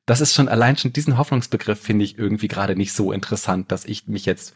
das 0.06 0.20
ist 0.20 0.34
schon 0.34 0.48
allein 0.48 0.76
schon 0.76 0.92
diesen 0.92 1.18
Hoffnungsbegriff 1.18 1.80
finde 1.80 2.04
ich 2.04 2.18
irgendwie 2.18 2.48
gerade 2.48 2.76
nicht 2.76 2.92
so 2.92 3.12
interessant, 3.12 3.70
dass 3.70 3.84
ich 3.84 4.06
mich 4.08 4.26
jetzt 4.26 4.54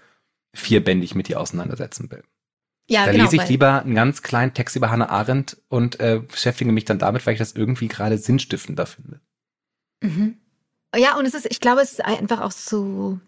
vierbändig 0.55 1.15
mit 1.15 1.29
dir 1.29 1.41
auseinandersetzen 1.41 2.11
will. 2.11 2.25
Ja, 2.89 3.05
da 3.05 3.13
genau, 3.13 3.25
lese 3.25 3.37
ich 3.37 3.49
lieber 3.49 3.83
einen 3.83 3.95
ganz 3.95 4.23
kleinen 4.23 4.55
Text 4.55 4.77
über 4.77 4.91
Hannah 4.91 5.09
Arendt 5.09 5.57
und 5.69 5.99
äh, 5.99 6.21
beschäftige 6.21 6.71
mich 6.71 6.85
dann 6.85 6.99
damit, 6.99 7.27
weil 7.27 7.35
ich 7.35 7.39
das 7.39 7.53
irgendwie 7.53 7.89
gerade 7.89 8.17
sinnstiftender 8.17 8.87
finde. 8.87 9.21
Mhm. 10.03 10.39
Ja, 10.95 11.19
und 11.19 11.27
es 11.27 11.35
ist, 11.35 11.47
ich 11.51 11.61
glaube, 11.61 11.81
es 11.81 11.93
ist 11.93 12.05
einfach 12.05 12.41
auch 12.41 12.53
so 12.53 13.21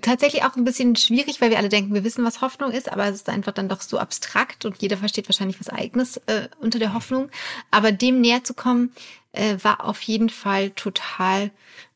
tatsächlich 0.00 0.44
auch 0.44 0.56
ein 0.56 0.64
bisschen 0.64 0.96
schwierig, 0.96 1.40
weil 1.40 1.50
wir 1.50 1.58
alle 1.58 1.68
denken, 1.68 1.94
wir 1.94 2.04
wissen, 2.04 2.24
was 2.24 2.40
Hoffnung 2.40 2.72
ist, 2.72 2.90
aber 2.90 3.06
es 3.06 3.16
ist 3.16 3.28
einfach 3.28 3.52
dann 3.52 3.68
doch 3.68 3.82
so 3.82 3.98
abstrakt 3.98 4.64
und 4.64 4.80
jeder 4.80 4.96
versteht 4.96 5.28
wahrscheinlich 5.28 5.60
was 5.60 5.68
Eigenes 5.68 6.16
äh, 6.26 6.48
unter 6.60 6.78
der 6.78 6.94
Hoffnung. 6.94 7.30
Aber 7.70 7.92
dem 7.92 8.20
näher 8.20 8.44
zu 8.44 8.54
kommen, 8.54 8.92
äh, 9.32 9.56
war 9.62 9.84
auf 9.84 10.00
jeden 10.02 10.30
Fall 10.30 10.70
total 10.70 11.50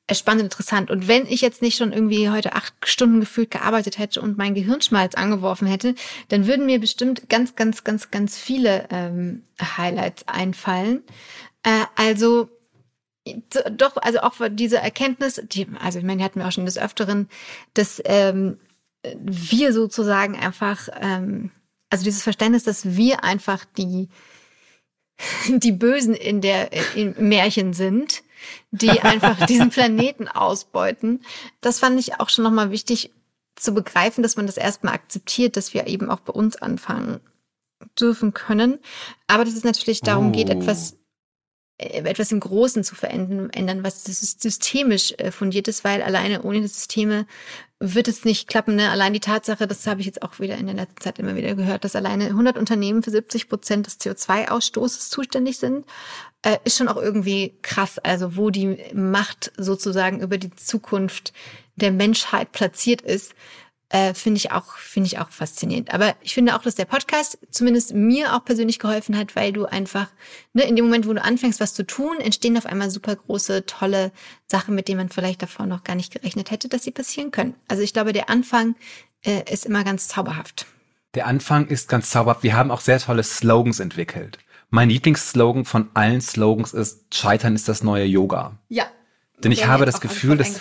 äh, 0.06 0.14
spannend 0.14 0.44
interessant. 0.44 0.90
Und 0.90 1.08
wenn 1.08 1.26
ich 1.26 1.40
jetzt 1.40 1.62
nicht 1.62 1.76
schon 1.76 1.92
irgendwie 1.92 2.30
heute 2.30 2.54
acht 2.54 2.74
Stunden 2.84 3.20
gefühlt 3.20 3.50
gearbeitet 3.50 3.98
hätte 3.98 4.20
und 4.20 4.38
mein 4.38 4.54
Gehirnschmalz 4.54 5.14
angeworfen 5.14 5.66
hätte, 5.66 5.94
dann 6.28 6.46
würden 6.46 6.66
mir 6.66 6.78
bestimmt 6.78 7.28
ganz, 7.28 7.56
ganz, 7.56 7.84
ganz, 7.84 8.10
ganz 8.10 8.38
viele 8.38 8.86
ähm, 8.90 9.42
Highlights 9.60 10.28
einfallen. 10.28 11.02
Äh, 11.62 11.84
also 11.96 12.48
doch, 13.72 13.96
also 13.96 14.20
auch 14.20 14.34
diese 14.50 14.78
Erkenntnis, 14.78 15.42
die, 15.52 15.66
also 15.80 15.98
ich 15.98 16.04
meine, 16.04 16.18
die 16.18 16.24
hatten 16.24 16.40
wir 16.40 16.46
auch 16.46 16.52
schon 16.52 16.66
des 16.66 16.78
Öfteren, 16.78 17.28
dass 17.74 18.00
ähm, 18.04 18.58
wir 19.18 19.72
sozusagen 19.72 20.36
einfach, 20.36 20.88
ähm, 21.00 21.50
also 21.90 22.04
dieses 22.04 22.22
Verständnis, 22.22 22.64
dass 22.64 22.96
wir 22.96 23.24
einfach 23.24 23.64
die 23.76 24.08
die 25.48 25.72
Bösen 25.72 26.14
in 26.14 26.40
der 26.40 26.70
in 26.94 27.14
Märchen 27.18 27.72
sind, 27.72 28.22
die 28.70 28.90
einfach 28.90 29.46
diesen 29.46 29.70
Planeten 29.70 30.28
ausbeuten. 30.28 31.22
Das 31.60 31.78
fand 31.78 31.98
ich 31.98 32.20
auch 32.20 32.28
schon 32.28 32.44
nochmal 32.44 32.70
wichtig 32.70 33.12
zu 33.54 33.72
begreifen, 33.72 34.22
dass 34.22 34.36
man 34.36 34.46
das 34.46 34.58
erstmal 34.58 34.94
akzeptiert, 34.94 35.56
dass 35.56 35.72
wir 35.72 35.86
eben 35.86 36.10
auch 36.10 36.20
bei 36.20 36.32
uns 36.32 36.56
anfangen 36.56 37.20
dürfen 37.98 38.34
können. 38.34 38.78
Aber 39.26 39.44
dass 39.44 39.54
es 39.54 39.64
natürlich 39.64 40.00
darum 40.02 40.28
oh. 40.28 40.32
geht, 40.32 40.50
etwas 40.50 40.92
äh, 40.92 40.96
etwas 41.78 42.32
im 42.32 42.40
Großen 42.40 42.84
zu 42.84 42.94
verändern, 42.94 43.84
was 43.84 44.04
systemisch 44.04 45.12
äh, 45.18 45.30
fundiert 45.30 45.68
ist, 45.68 45.84
weil 45.84 46.02
alleine 46.02 46.42
ohne 46.42 46.62
die 46.62 46.68
Systeme 46.68 47.26
wird 47.78 48.08
es 48.08 48.24
nicht 48.24 48.48
klappen. 48.48 48.76
Ne? 48.76 48.90
Allein 48.90 49.12
die 49.12 49.20
Tatsache, 49.20 49.66
das 49.66 49.86
habe 49.86 50.00
ich 50.00 50.06
jetzt 50.06 50.22
auch 50.22 50.40
wieder 50.40 50.56
in 50.56 50.66
der 50.66 50.74
letzten 50.74 51.02
Zeit 51.02 51.18
immer 51.18 51.36
wieder 51.36 51.54
gehört, 51.54 51.84
dass 51.84 51.94
alleine 51.94 52.26
100 52.26 52.56
Unternehmen 52.56 53.02
für 53.02 53.10
70 53.10 53.50
Prozent 53.50 53.86
des 53.86 54.00
CO2-Ausstoßes 54.00 55.10
zuständig 55.10 55.58
sind, 55.58 55.84
äh, 56.42 56.56
ist 56.64 56.78
schon 56.78 56.88
auch 56.88 56.96
irgendwie 56.96 57.58
krass. 57.60 57.98
Also 57.98 58.36
wo 58.36 58.48
die 58.48 58.78
Macht 58.94 59.52
sozusagen 59.58 60.20
über 60.20 60.38
die 60.38 60.54
Zukunft 60.54 61.34
der 61.74 61.90
Menschheit 61.90 62.52
platziert 62.52 63.02
ist 63.02 63.34
äh, 63.88 64.14
finde 64.14 64.38
ich 64.38 64.50
auch 64.50 64.76
finde 64.76 65.06
ich 65.06 65.18
auch 65.18 65.30
faszinierend. 65.30 65.94
Aber 65.94 66.14
ich 66.20 66.34
finde 66.34 66.56
auch, 66.56 66.62
dass 66.62 66.74
der 66.74 66.86
Podcast 66.86 67.38
zumindest 67.50 67.94
mir 67.94 68.34
auch 68.34 68.44
persönlich 68.44 68.78
geholfen 68.78 69.16
hat, 69.16 69.36
weil 69.36 69.52
du 69.52 69.66
einfach 69.66 70.08
ne, 70.52 70.64
in 70.64 70.76
dem 70.76 70.86
Moment, 70.86 71.06
wo 71.06 71.12
du 71.12 71.22
anfängst, 71.22 71.60
was 71.60 71.74
zu 71.74 71.86
tun, 71.86 72.18
entstehen 72.18 72.56
auf 72.58 72.66
einmal 72.66 72.90
super 72.90 73.14
große, 73.14 73.66
tolle 73.66 74.12
Sachen, 74.46 74.74
mit 74.74 74.88
denen 74.88 74.98
man 74.98 75.08
vielleicht 75.08 75.42
davor 75.42 75.66
noch 75.66 75.84
gar 75.84 75.94
nicht 75.94 76.12
gerechnet 76.12 76.50
hätte, 76.50 76.68
dass 76.68 76.82
sie 76.82 76.90
passieren 76.90 77.30
können. 77.30 77.54
Also 77.68 77.82
ich 77.82 77.92
glaube, 77.92 78.12
der 78.12 78.28
Anfang 78.28 78.74
äh, 79.24 79.42
ist 79.52 79.66
immer 79.66 79.84
ganz 79.84 80.08
zauberhaft. 80.08 80.66
Der 81.14 81.26
Anfang 81.26 81.68
ist 81.68 81.88
ganz 81.88 82.10
zauberhaft. 82.10 82.42
Wir 82.42 82.56
haben 82.56 82.70
auch 82.70 82.80
sehr 82.80 82.98
tolle 82.98 83.22
Slogans 83.22 83.80
entwickelt. 83.80 84.38
Mein 84.68 84.90
Lieblingsslogan 84.90 85.64
von 85.64 85.90
allen 85.94 86.20
Slogans 86.20 86.72
ist 86.72 87.14
Scheitern 87.14 87.54
ist 87.54 87.68
das 87.68 87.84
neue 87.84 88.04
Yoga. 88.04 88.58
Ja. 88.68 88.86
Denn 89.38 89.52
ich 89.52 89.66
habe 89.66 89.86
das 89.86 90.00
Gefühl, 90.00 90.36
dass 90.36 90.60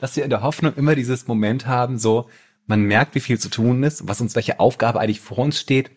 dass 0.00 0.16
wir 0.16 0.24
in 0.24 0.30
der 0.30 0.42
Hoffnung 0.42 0.74
immer 0.74 0.94
dieses 0.94 1.26
Moment 1.26 1.66
haben, 1.66 1.98
so, 1.98 2.28
man 2.66 2.82
merkt, 2.82 3.14
wie 3.14 3.20
viel 3.20 3.38
zu 3.38 3.48
tun 3.48 3.82
ist, 3.82 4.06
was 4.06 4.20
uns, 4.20 4.34
welche 4.34 4.60
Aufgabe 4.60 5.00
eigentlich 5.00 5.20
vor 5.20 5.38
uns 5.38 5.58
steht. 5.58 5.90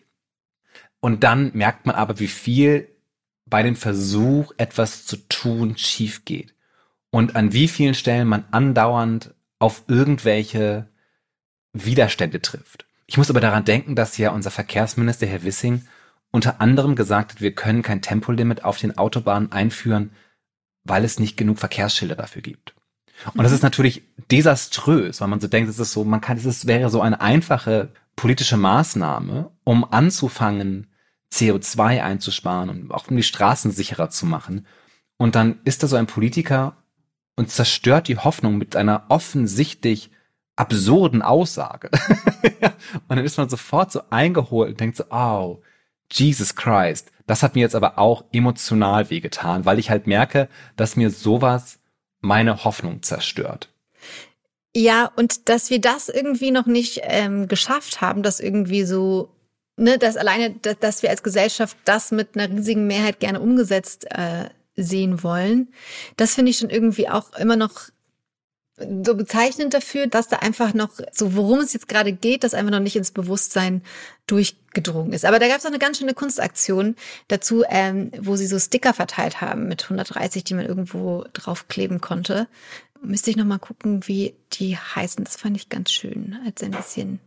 Und 1.00 1.22
dann 1.22 1.50
merkt 1.54 1.86
man 1.86 1.94
aber, 1.94 2.18
wie 2.18 2.28
viel 2.28 2.88
bei 3.46 3.62
dem 3.62 3.76
Versuch, 3.76 4.52
etwas 4.56 5.04
zu 5.04 5.16
tun, 5.28 5.76
schief 5.76 6.24
geht. 6.24 6.54
Und 7.10 7.36
an 7.36 7.52
wie 7.52 7.68
vielen 7.68 7.94
Stellen 7.94 8.26
man 8.26 8.44
andauernd 8.50 9.34
auf 9.58 9.84
irgendwelche 9.88 10.88
Widerstände 11.74 12.40
trifft. 12.40 12.86
Ich 13.06 13.18
muss 13.18 13.28
aber 13.28 13.40
daran 13.40 13.66
denken, 13.66 13.94
dass 13.94 14.16
ja 14.16 14.30
unser 14.30 14.50
Verkehrsminister, 14.50 15.26
Herr 15.26 15.42
Wissing, 15.42 15.86
unter 16.30 16.62
anderem 16.62 16.96
gesagt 16.96 17.32
hat, 17.32 17.40
wir 17.42 17.54
können 17.54 17.82
kein 17.82 18.00
Tempolimit 18.00 18.64
auf 18.64 18.78
den 18.78 18.96
Autobahnen 18.96 19.52
einführen, 19.52 20.12
weil 20.84 21.04
es 21.04 21.18
nicht 21.18 21.36
genug 21.36 21.58
Verkehrsschilder 21.58 22.16
dafür 22.16 22.40
gibt. 22.40 22.74
Und 23.34 23.42
das 23.42 23.52
ist 23.52 23.62
natürlich 23.62 24.02
desaströs, 24.30 25.20
weil 25.20 25.28
man 25.28 25.40
so 25.40 25.48
denkt, 25.48 25.70
es 25.70 25.78
ist 25.78 25.92
so, 25.92 26.04
man 26.04 26.20
kann, 26.20 26.36
es 26.38 26.66
wäre 26.66 26.90
so 26.90 27.00
eine 27.00 27.20
einfache 27.20 27.90
politische 28.16 28.56
Maßnahme, 28.56 29.50
um 29.64 29.84
anzufangen, 29.90 30.88
CO2 31.32 32.02
einzusparen 32.02 32.68
und 32.68 32.92
auch 32.92 33.08
um 33.08 33.16
die 33.16 33.22
Straßen 33.22 33.70
sicherer 33.70 34.10
zu 34.10 34.26
machen. 34.26 34.66
Und 35.16 35.34
dann 35.34 35.60
ist 35.64 35.82
da 35.82 35.86
so 35.86 35.96
ein 35.96 36.06
Politiker 36.06 36.76
und 37.36 37.50
zerstört 37.50 38.08
die 38.08 38.18
Hoffnung 38.18 38.58
mit 38.58 38.76
einer 38.76 39.04
offensichtlich 39.08 40.10
absurden 40.56 41.22
Aussage. 41.22 41.90
und 43.08 43.16
dann 43.16 43.24
ist 43.24 43.38
man 43.38 43.48
sofort 43.48 43.92
so 43.92 44.02
eingeholt 44.10 44.72
und 44.72 44.80
denkt 44.80 44.96
so, 44.96 45.04
oh, 45.10 45.62
Jesus 46.10 46.54
Christ. 46.54 47.10
Das 47.26 47.42
hat 47.42 47.54
mir 47.54 47.62
jetzt 47.62 47.74
aber 47.74 47.98
auch 47.98 48.24
emotional 48.32 49.08
wehgetan, 49.08 49.64
weil 49.64 49.78
ich 49.78 49.90
halt 49.90 50.06
merke, 50.06 50.48
dass 50.76 50.96
mir 50.96 51.10
sowas 51.10 51.78
meine 52.22 52.64
Hoffnung 52.64 53.02
zerstört. 53.02 53.68
Ja, 54.74 55.10
und 55.16 55.50
dass 55.50 55.68
wir 55.68 55.80
das 55.80 56.08
irgendwie 56.08 56.50
noch 56.50 56.64
nicht 56.64 57.00
ähm, 57.02 57.46
geschafft 57.46 58.00
haben, 58.00 58.22
dass 58.22 58.40
irgendwie 58.40 58.84
so, 58.84 59.28
ne, 59.76 59.98
dass 59.98 60.16
alleine, 60.16 60.50
dass, 60.50 61.02
wir 61.02 61.10
als 61.10 61.22
Gesellschaft 61.22 61.76
das 61.84 62.10
mit 62.10 62.36
einer 62.36 62.50
riesigen 62.56 62.86
Mehrheit 62.86 63.20
gerne 63.20 63.40
umgesetzt 63.40 64.06
äh, 64.10 64.48
sehen 64.74 65.22
wollen, 65.22 65.74
das 66.16 66.34
finde 66.34 66.50
ich 66.50 66.58
schon 66.58 66.70
irgendwie 66.70 67.10
auch 67.10 67.34
immer 67.34 67.56
noch 67.56 67.90
so 68.76 69.14
bezeichnend 69.14 69.74
dafür, 69.74 70.06
dass 70.06 70.28
da 70.28 70.38
einfach 70.38 70.72
noch, 70.74 70.98
so 71.12 71.34
worum 71.34 71.60
es 71.60 71.72
jetzt 71.72 71.88
gerade 71.88 72.12
geht, 72.12 72.42
das 72.42 72.54
einfach 72.54 72.70
noch 72.70 72.80
nicht 72.80 72.96
ins 72.96 73.10
Bewusstsein 73.10 73.82
durchgedrungen 74.26 75.12
ist. 75.12 75.24
Aber 75.24 75.38
da 75.38 75.48
gab 75.48 75.58
es 75.58 75.64
auch 75.64 75.70
eine 75.70 75.78
ganz 75.78 75.98
schöne 75.98 76.14
Kunstaktion 76.14 76.96
dazu, 77.28 77.64
ähm, 77.68 78.10
wo 78.18 78.36
sie 78.36 78.46
so 78.46 78.58
Sticker 78.58 78.94
verteilt 78.94 79.40
haben 79.40 79.68
mit 79.68 79.84
130, 79.84 80.44
die 80.44 80.54
man 80.54 80.66
irgendwo 80.66 81.24
draufkleben 81.32 82.00
konnte. 82.00 82.48
Müsste 83.02 83.30
ich 83.30 83.36
noch 83.36 83.44
mal 83.44 83.58
gucken, 83.58 84.06
wie 84.06 84.34
die 84.54 84.76
heißen. 84.76 85.24
Das 85.24 85.36
fand 85.36 85.56
ich 85.56 85.68
ganz 85.68 85.90
schön, 85.90 86.38
als 86.46 86.62
ein 86.62 86.70
bisschen 86.70 87.20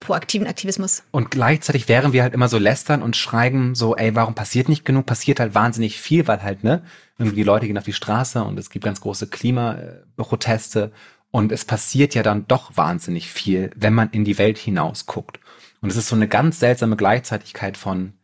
proaktiven 0.00 0.46
Aktivismus. 0.46 1.02
Und 1.10 1.30
gleichzeitig 1.30 1.88
wären 1.88 2.12
wir 2.12 2.22
halt 2.22 2.34
immer 2.34 2.48
so 2.48 2.58
lästern 2.58 3.02
und 3.02 3.16
schreiben 3.16 3.74
so, 3.74 3.96
ey, 3.96 4.14
warum 4.14 4.34
passiert 4.34 4.68
nicht 4.68 4.84
genug? 4.84 5.06
Passiert 5.06 5.40
halt 5.40 5.54
wahnsinnig 5.54 6.00
viel, 6.00 6.26
weil 6.26 6.42
halt, 6.42 6.62
ne, 6.62 6.82
irgendwie 7.18 7.36
die 7.36 7.42
Leute 7.42 7.66
gehen 7.66 7.78
auf 7.78 7.84
die 7.84 7.92
Straße 7.92 8.42
und 8.42 8.58
es 8.58 8.70
gibt 8.70 8.84
ganz 8.84 9.00
große 9.00 9.28
Klimaproteste 9.28 10.92
und 11.30 11.52
es 11.52 11.64
passiert 11.64 12.14
ja 12.14 12.22
dann 12.22 12.46
doch 12.46 12.76
wahnsinnig 12.76 13.30
viel, 13.30 13.70
wenn 13.76 13.94
man 13.94 14.10
in 14.10 14.24
die 14.24 14.38
Welt 14.38 14.58
hinaus 14.58 15.06
guckt. 15.06 15.40
Und 15.80 15.90
es 15.90 15.96
ist 15.96 16.08
so 16.08 16.16
eine 16.16 16.28
ganz 16.28 16.60
seltsame 16.60 16.96
Gleichzeitigkeit 16.96 17.76
von, 17.76 18.14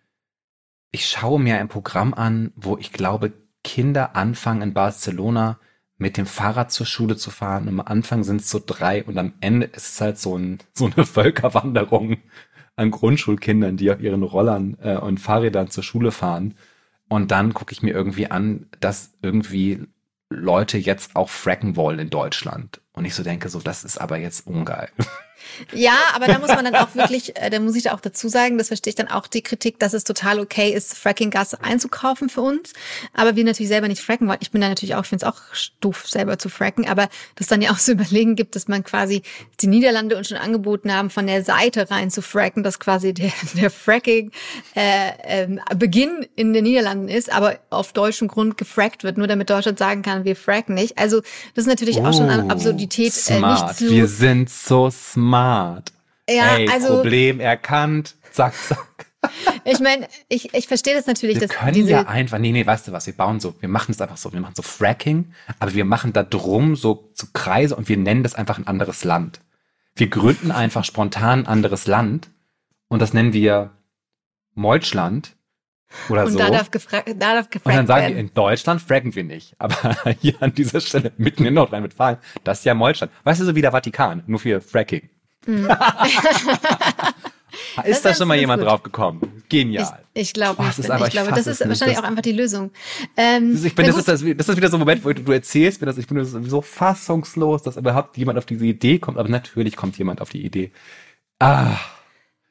ich 0.92 1.08
schaue 1.08 1.40
mir 1.40 1.58
ein 1.58 1.68
Programm 1.68 2.14
an, 2.14 2.52
wo 2.56 2.76
ich 2.78 2.92
glaube, 2.92 3.32
Kinder 3.62 4.16
anfangen 4.16 4.62
in 4.62 4.74
Barcelona 4.74 5.58
mit 6.00 6.16
dem 6.16 6.26
Fahrrad 6.26 6.72
zur 6.72 6.86
Schule 6.86 7.16
zu 7.16 7.30
fahren. 7.30 7.68
Am 7.68 7.80
Anfang 7.80 8.24
sind 8.24 8.40
es 8.40 8.50
so 8.50 8.60
drei 8.64 9.04
und 9.04 9.18
am 9.18 9.34
Ende 9.40 9.66
ist 9.66 9.94
es 9.94 10.00
halt 10.00 10.18
so, 10.18 10.36
ein, 10.36 10.58
so 10.72 10.86
eine 10.86 11.04
Völkerwanderung 11.06 12.16
an 12.74 12.90
Grundschulkindern, 12.90 13.76
die 13.76 13.90
auf 13.92 14.00
ihren 14.00 14.22
Rollern 14.22 14.78
äh, 14.82 14.96
und 14.96 15.20
Fahrrädern 15.20 15.68
zur 15.68 15.84
Schule 15.84 16.10
fahren. 16.10 16.54
Und 17.08 17.30
dann 17.30 17.52
gucke 17.52 17.72
ich 17.72 17.82
mir 17.82 17.92
irgendwie 17.92 18.30
an, 18.30 18.66
dass 18.80 19.12
irgendwie 19.20 19.84
Leute 20.30 20.78
jetzt 20.78 21.16
auch 21.16 21.28
fracken 21.28 21.76
wollen 21.76 21.98
in 21.98 22.08
Deutschland. 22.08 22.80
Und 23.00 23.06
ich 23.06 23.14
so 23.14 23.22
denke, 23.22 23.48
so, 23.48 23.60
das 23.60 23.82
ist 23.82 23.98
aber 23.98 24.18
jetzt 24.18 24.46
ungeil. 24.46 24.90
Ja, 25.72 25.94
aber 26.14 26.26
da 26.26 26.38
muss 26.38 26.48
man 26.48 26.64
dann 26.64 26.74
auch 26.74 26.94
wirklich, 26.94 27.36
äh, 27.36 27.50
da 27.50 27.60
muss 27.60 27.76
ich 27.76 27.84
da 27.84 27.94
auch 27.94 28.00
dazu 28.00 28.28
sagen, 28.28 28.58
das 28.58 28.68
verstehe 28.68 28.90
ich 28.90 28.94
dann 28.94 29.08
auch 29.08 29.26
die 29.26 29.42
Kritik, 29.42 29.78
dass 29.78 29.92
es 29.92 30.04
total 30.04 30.40
okay 30.40 30.72
ist, 30.72 30.96
Fracking-Gas 30.96 31.54
einzukaufen 31.54 32.28
für 32.28 32.42
uns. 32.42 32.72
Aber 33.14 33.36
wir 33.36 33.44
natürlich 33.44 33.68
selber 33.68 33.88
nicht 33.88 34.02
fracken 34.02 34.28
wollen. 34.28 34.38
Ich 34.40 34.50
bin 34.50 34.60
da 34.60 34.68
natürlich 34.68 34.94
auch, 34.94 35.02
ich 35.02 35.08
finde 35.08 35.26
es 35.26 35.32
auch 35.32 35.40
doof, 35.80 36.06
selber 36.06 36.38
zu 36.38 36.48
fracken, 36.48 36.88
aber 36.88 37.08
das 37.36 37.46
dann 37.46 37.62
ja 37.62 37.70
auch 37.70 37.78
so 37.78 37.92
überlegen 37.92 38.36
gibt, 38.36 38.56
dass 38.56 38.68
man 38.68 38.84
quasi 38.84 39.22
die 39.60 39.66
Niederlande 39.66 40.16
uns 40.16 40.28
schon 40.28 40.38
angeboten 40.38 40.92
haben, 40.92 41.10
von 41.10 41.26
der 41.26 41.44
Seite 41.44 41.90
rein 41.90 42.10
zu 42.10 42.22
fracken, 42.22 42.62
dass 42.62 42.78
quasi 42.80 43.14
der, 43.14 43.32
der 43.54 43.70
Fracking 43.70 44.32
äh, 44.74 45.12
ähm, 45.24 45.60
Beginn 45.76 46.26
in 46.36 46.52
den 46.52 46.64
Niederlanden 46.64 47.08
ist, 47.08 47.32
aber 47.32 47.58
auf 47.70 47.92
deutschem 47.92 48.28
Grund 48.28 48.56
gefrackt 48.56 49.04
wird, 49.04 49.18
nur 49.18 49.26
damit 49.26 49.50
Deutschland 49.50 49.78
sagen 49.78 50.02
kann, 50.02 50.24
wir 50.24 50.36
fracken 50.36 50.74
nicht. 50.74 50.98
Also 50.98 51.20
das 51.54 51.64
ist 51.64 51.66
natürlich 51.66 51.98
oh, 51.98 52.04
auch 52.04 52.12
schon 52.12 52.28
eine 52.28 52.46
oh, 52.46 52.50
Absurdität. 52.90 53.12
Smart. 53.12 53.60
Äh, 53.60 53.64
nicht 53.64 53.76
zu, 53.76 53.90
wir 53.90 54.06
sind 54.06 54.50
so 54.50 54.90
smart 54.90 55.20
smart. 55.20 55.92
Ja, 56.28 56.56
Ey, 56.56 56.68
also. 56.68 56.96
Problem 56.96 57.40
erkannt. 57.40 58.16
Zack, 58.30 58.54
zack. 58.54 58.86
Ich 59.64 59.80
meine, 59.80 60.08
ich, 60.28 60.54
ich 60.54 60.66
verstehe 60.66 60.94
das 60.94 61.06
natürlich. 61.06 61.40
Wir 61.40 61.48
dass 61.48 61.56
können 61.56 61.74
diese 61.74 61.90
ja 61.90 62.06
einfach, 62.06 62.38
nee, 62.38 62.52
nee, 62.52 62.64
weißt 62.64 62.88
du 62.88 62.92
was, 62.92 63.06
wir 63.06 63.14
bauen 63.14 63.38
so, 63.38 63.54
wir 63.60 63.68
machen 63.68 63.92
es 63.92 64.00
einfach 64.00 64.16
so, 64.16 64.32
wir 64.32 64.40
machen 64.40 64.54
so 64.54 64.62
Fracking, 64.62 65.32
aber 65.58 65.74
wir 65.74 65.84
machen 65.84 66.14
da 66.14 66.22
drum 66.22 66.74
so, 66.74 67.10
so 67.12 67.26
Kreise 67.34 67.76
und 67.76 67.88
wir 67.88 67.98
nennen 67.98 68.22
das 68.22 68.34
einfach 68.34 68.56
ein 68.56 68.66
anderes 68.66 69.04
Land. 69.04 69.40
Wir 69.94 70.08
gründen 70.08 70.50
einfach 70.50 70.84
spontan 70.84 71.40
ein 71.40 71.46
anderes 71.46 71.86
Land 71.86 72.30
und 72.88 73.02
das 73.02 73.12
nennen 73.12 73.34
wir 73.34 73.72
Deutschland 74.56 75.36
Oder 76.08 76.24
Und 76.24 76.32
so. 76.32 76.38
da 76.38 76.50
darf, 76.50 76.70
gefra 76.70 77.02
da 77.06 77.12
darf 77.34 77.46
und 77.46 77.50
gefragt 77.50 77.76
dann 77.76 77.86
sagen 77.86 78.06
die, 78.08 78.14
werden. 78.14 78.28
in 78.28 78.34
Deutschland 78.34 78.80
fraggen 78.80 79.14
wir 79.14 79.24
nicht. 79.24 79.54
Aber 79.58 79.74
hier 80.20 80.34
an 80.40 80.54
dieser 80.54 80.80
Stelle, 80.80 81.12
mitten 81.18 81.44
in 81.44 81.54
Nordrhein-Westfalen, 81.54 82.18
das 82.44 82.60
ist 82.60 82.64
ja 82.64 82.74
Molstand. 82.74 83.10
Weißt 83.24 83.40
du, 83.40 83.44
so 83.44 83.54
wie 83.56 83.62
der 83.62 83.72
Vatikan, 83.72 84.22
nur 84.26 84.38
für 84.38 84.60
Fracking. 84.60 85.08
ist 87.84 87.88
ist 87.88 88.04
da 88.04 88.14
schon 88.14 88.28
mal 88.28 88.36
jemand 88.38 88.60
gut. 88.62 88.70
drauf 88.70 88.82
gekommen? 88.82 89.42
Genial. 89.48 90.00
Ich, 90.14 90.22
ich 90.28 90.32
glaube 90.32 90.62
nicht. 90.62 90.78
das 90.78 90.84
ist 90.84 90.90
aber- 90.90 91.00
ich 91.08 91.08
ich 91.08 91.12
glaube, 91.20 91.30
das 91.30 91.46
ist 91.46 91.60
nicht. 91.60 91.68
wahrscheinlich 91.68 91.96
Das- 91.96 92.04
auch 92.04 92.08
einfach 92.08 92.22
die 92.22 92.32
Lösung. 92.32 92.70
Ähm, 93.16 93.58
ich 93.64 93.74
bin, 93.74 93.86
das, 93.86 93.96
ist 93.96 94.06
das, 94.08 94.20
das 94.36 94.48
ist 94.48 94.56
wieder 94.56 94.68
so 94.68 94.76
ein 94.76 94.80
Moment, 94.80 95.04
wo 95.04 95.12
du, 95.12 95.22
du 95.22 95.32
erzählst 95.32 95.80
mir 95.80 95.86
das, 95.86 95.98
ich 95.98 96.06
bin 96.06 96.22
so 96.24 96.62
fassungslos, 96.62 97.62
dass 97.62 97.76
überhaupt 97.76 98.16
jemand 98.16 98.38
auf 98.38 98.46
diese 98.46 98.64
Idee 98.66 98.98
kommt, 98.98 99.18
aber 99.18 99.28
natürlich 99.28 99.76
kommt 99.76 99.96
jemand 99.98 100.20
auf 100.20 100.30
die 100.30 100.44
Idee. 100.44 100.70
Ah, 101.38 101.76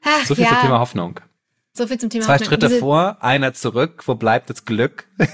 Ach, 0.03 0.25
so 0.25 0.35
viel 0.35 0.43
ja, 0.45 0.49
zum 0.51 0.59
Thema 0.61 0.79
Hoffnung. 0.79 1.19
So 1.73 1.87
viel 1.87 1.97
zum 1.99 2.09
Thema 2.09 2.25
Zwei. 2.25 2.39
Schritte 2.39 2.67
Diese- 2.67 2.79
vor, 2.79 3.17
einer 3.21 3.53
zurück, 3.53 4.03
wo 4.07 4.15
bleibt 4.15 4.49
das 4.49 4.65
Glück? 4.65 5.07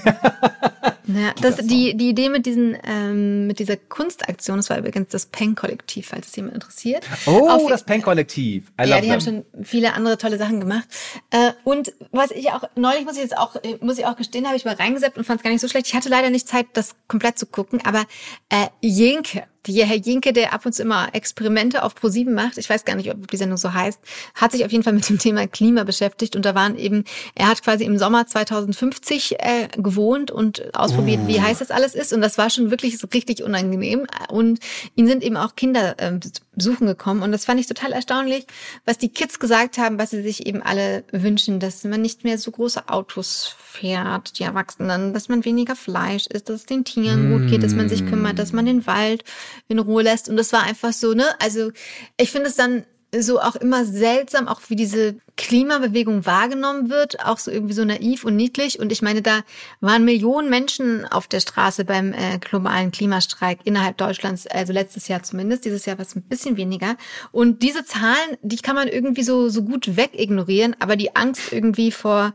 Ja, 1.08 1.32
das, 1.40 1.58
die, 1.58 1.96
die 1.96 2.08
Idee 2.08 2.28
mit 2.30 2.46
diesen, 2.46 2.76
ähm, 2.82 3.46
mit 3.46 3.60
dieser 3.60 3.76
Kunstaktion, 3.76 4.56
das 4.56 4.70
war 4.70 4.78
übrigens 4.78 5.08
das 5.10 5.26
Peng-Kollektiv, 5.26 6.08
falls 6.08 6.26
es 6.26 6.34
jemand 6.34 6.54
interessiert. 6.54 7.06
Oh, 7.26 7.48
Auf- 7.48 7.68
das 7.68 7.84
Pen-Kollektiv. 7.84 8.72
I 8.80 8.88
ja, 8.88 9.00
die 9.00 9.12
haben 9.12 9.20
them. 9.20 9.44
schon 9.54 9.64
viele 9.64 9.94
andere 9.94 10.18
tolle 10.18 10.36
Sachen 10.36 10.58
gemacht. 10.58 10.88
Äh, 11.30 11.52
und 11.62 11.92
was 12.10 12.32
ich 12.32 12.50
auch, 12.50 12.64
neulich 12.74 13.04
muss 13.04 13.14
ich 13.14 13.22
jetzt 13.22 13.38
auch, 13.38 13.54
äh, 13.62 13.78
muss 13.80 13.98
ich 13.98 14.06
auch 14.06 14.16
gestehen, 14.16 14.46
habe 14.46 14.56
ich 14.56 14.64
mal 14.64 14.74
reingesetzt 14.74 15.16
und 15.16 15.22
fand 15.22 15.38
es 15.38 15.44
gar 15.44 15.50
nicht 15.52 15.60
so 15.60 15.68
schlecht. 15.68 15.86
Ich 15.86 15.94
hatte 15.94 16.08
leider 16.08 16.30
nicht 16.30 16.48
Zeit, 16.48 16.66
das 16.72 16.96
komplett 17.06 17.38
zu 17.38 17.46
gucken, 17.46 17.80
aber 17.84 18.04
äh, 18.48 18.66
Jenke, 18.80 19.44
die 19.66 19.84
Herr 19.84 19.96
Jenke, 19.96 20.32
der 20.32 20.52
ab 20.52 20.64
und 20.64 20.72
zu 20.72 20.82
immer 20.82 21.08
Experimente 21.12 21.82
auf 21.82 21.94
Pro7 21.94 22.30
macht, 22.30 22.58
ich 22.58 22.68
weiß 22.68 22.84
gar 22.84 22.96
nicht, 22.96 23.10
ob 23.10 23.30
die 23.30 23.36
Sendung 23.36 23.56
so 23.56 23.72
heißt, 23.72 24.00
hat 24.34 24.52
sich 24.52 24.64
auf 24.64 24.72
jeden 24.72 24.84
Fall 24.84 24.92
mit 24.92 25.08
dem 25.08 25.18
Thema 25.18 25.46
Klima 25.46 25.84
beschäftigt. 25.84 26.36
Und 26.36 26.44
da 26.44 26.54
waren 26.54 26.76
eben, 26.76 27.04
er 27.34 27.48
hat 27.48 27.62
quasi 27.62 27.84
im 27.84 27.98
Sommer 27.98 28.26
2050 28.26 29.36
äh, 29.38 29.68
gewohnt 29.76 30.30
und 30.30 30.74
ausprobiert, 30.74 31.20
wie 31.26 31.40
heiß 31.40 31.58
das 31.58 31.70
alles 31.70 31.94
ist. 31.94 32.12
Und 32.12 32.20
das 32.20 32.38
war 32.38 32.50
schon 32.50 32.70
wirklich 32.70 32.98
so 32.98 33.08
richtig 33.12 33.42
unangenehm. 33.42 34.06
Und 34.30 34.60
ihn 34.94 35.06
sind 35.06 35.22
eben 35.22 35.36
auch 35.36 35.56
Kinder 35.56 35.96
ähm, 35.98 36.20
besuchen 36.56 36.86
gekommen. 36.86 37.22
Und 37.22 37.32
das 37.32 37.44
fand 37.44 37.60
ich 37.60 37.66
total 37.66 37.92
erstaunlich, 37.92 38.46
was 38.84 38.98
die 38.98 39.10
Kids 39.10 39.38
gesagt 39.38 39.78
haben, 39.78 39.98
was 39.98 40.10
sie 40.10 40.22
sich 40.22 40.46
eben 40.46 40.62
alle 40.62 41.04
wünschen, 41.12 41.60
dass 41.60 41.84
man 41.84 42.02
nicht 42.02 42.24
mehr 42.24 42.38
so 42.38 42.50
große 42.50 42.88
Autos 42.88 43.54
fährt, 43.58 44.38
die 44.38 44.42
Erwachsenen, 44.42 45.14
dass 45.14 45.28
man 45.28 45.44
weniger 45.44 45.76
Fleisch 45.76 46.26
isst, 46.26 46.48
dass 46.48 46.60
es 46.60 46.66
den 46.66 46.84
Tieren 46.84 47.30
gut 47.30 47.50
geht, 47.50 47.62
dass 47.62 47.74
man 47.74 47.88
sich 47.88 48.06
kümmert, 48.06 48.38
dass 48.38 48.52
man 48.52 48.66
den 48.66 48.86
Wald 48.86 49.22
in 49.68 49.78
Ruhe 49.78 50.02
lässt. 50.02 50.28
Und 50.28 50.36
das 50.36 50.52
war 50.52 50.62
einfach 50.62 50.92
so, 50.92 51.14
ne, 51.14 51.26
also 51.40 51.70
ich 52.16 52.30
finde 52.32 52.48
es 52.48 52.56
dann 52.56 52.84
so 53.14 53.40
auch 53.40 53.56
immer 53.56 53.84
seltsam, 53.84 54.48
auch 54.48 54.60
wie 54.68 54.76
diese 54.76 55.16
Klimabewegung 55.36 56.26
wahrgenommen 56.26 56.90
wird, 56.90 57.24
auch 57.24 57.38
so 57.38 57.50
irgendwie 57.50 57.74
so 57.74 57.84
naiv 57.84 58.24
und 58.24 58.36
niedlich. 58.36 58.78
Und 58.78 58.90
ich 58.90 59.02
meine, 59.02 59.22
da 59.22 59.42
waren 59.80 60.04
Millionen 60.04 60.50
Menschen 60.50 61.04
auf 61.04 61.28
der 61.28 61.40
Straße 61.40 61.84
beim 61.84 62.12
äh, 62.12 62.38
globalen 62.38 62.90
Klimastreik 62.90 63.60
innerhalb 63.64 63.96
Deutschlands, 63.96 64.46
also 64.46 64.72
letztes 64.72 65.08
Jahr 65.08 65.22
zumindest, 65.22 65.64
dieses 65.64 65.86
Jahr 65.86 65.98
war 65.98 66.04
es 66.04 66.16
ein 66.16 66.22
bisschen 66.22 66.56
weniger. 66.56 66.96
Und 67.32 67.62
diese 67.62 67.84
Zahlen, 67.84 68.36
die 68.42 68.56
kann 68.56 68.76
man 68.76 68.88
irgendwie 68.88 69.22
so, 69.22 69.48
so 69.48 69.62
gut 69.62 69.96
wegignorieren, 69.96 70.76
aber 70.80 70.96
die 70.96 71.14
Angst 71.14 71.52
irgendwie 71.52 71.92
vor 71.92 72.34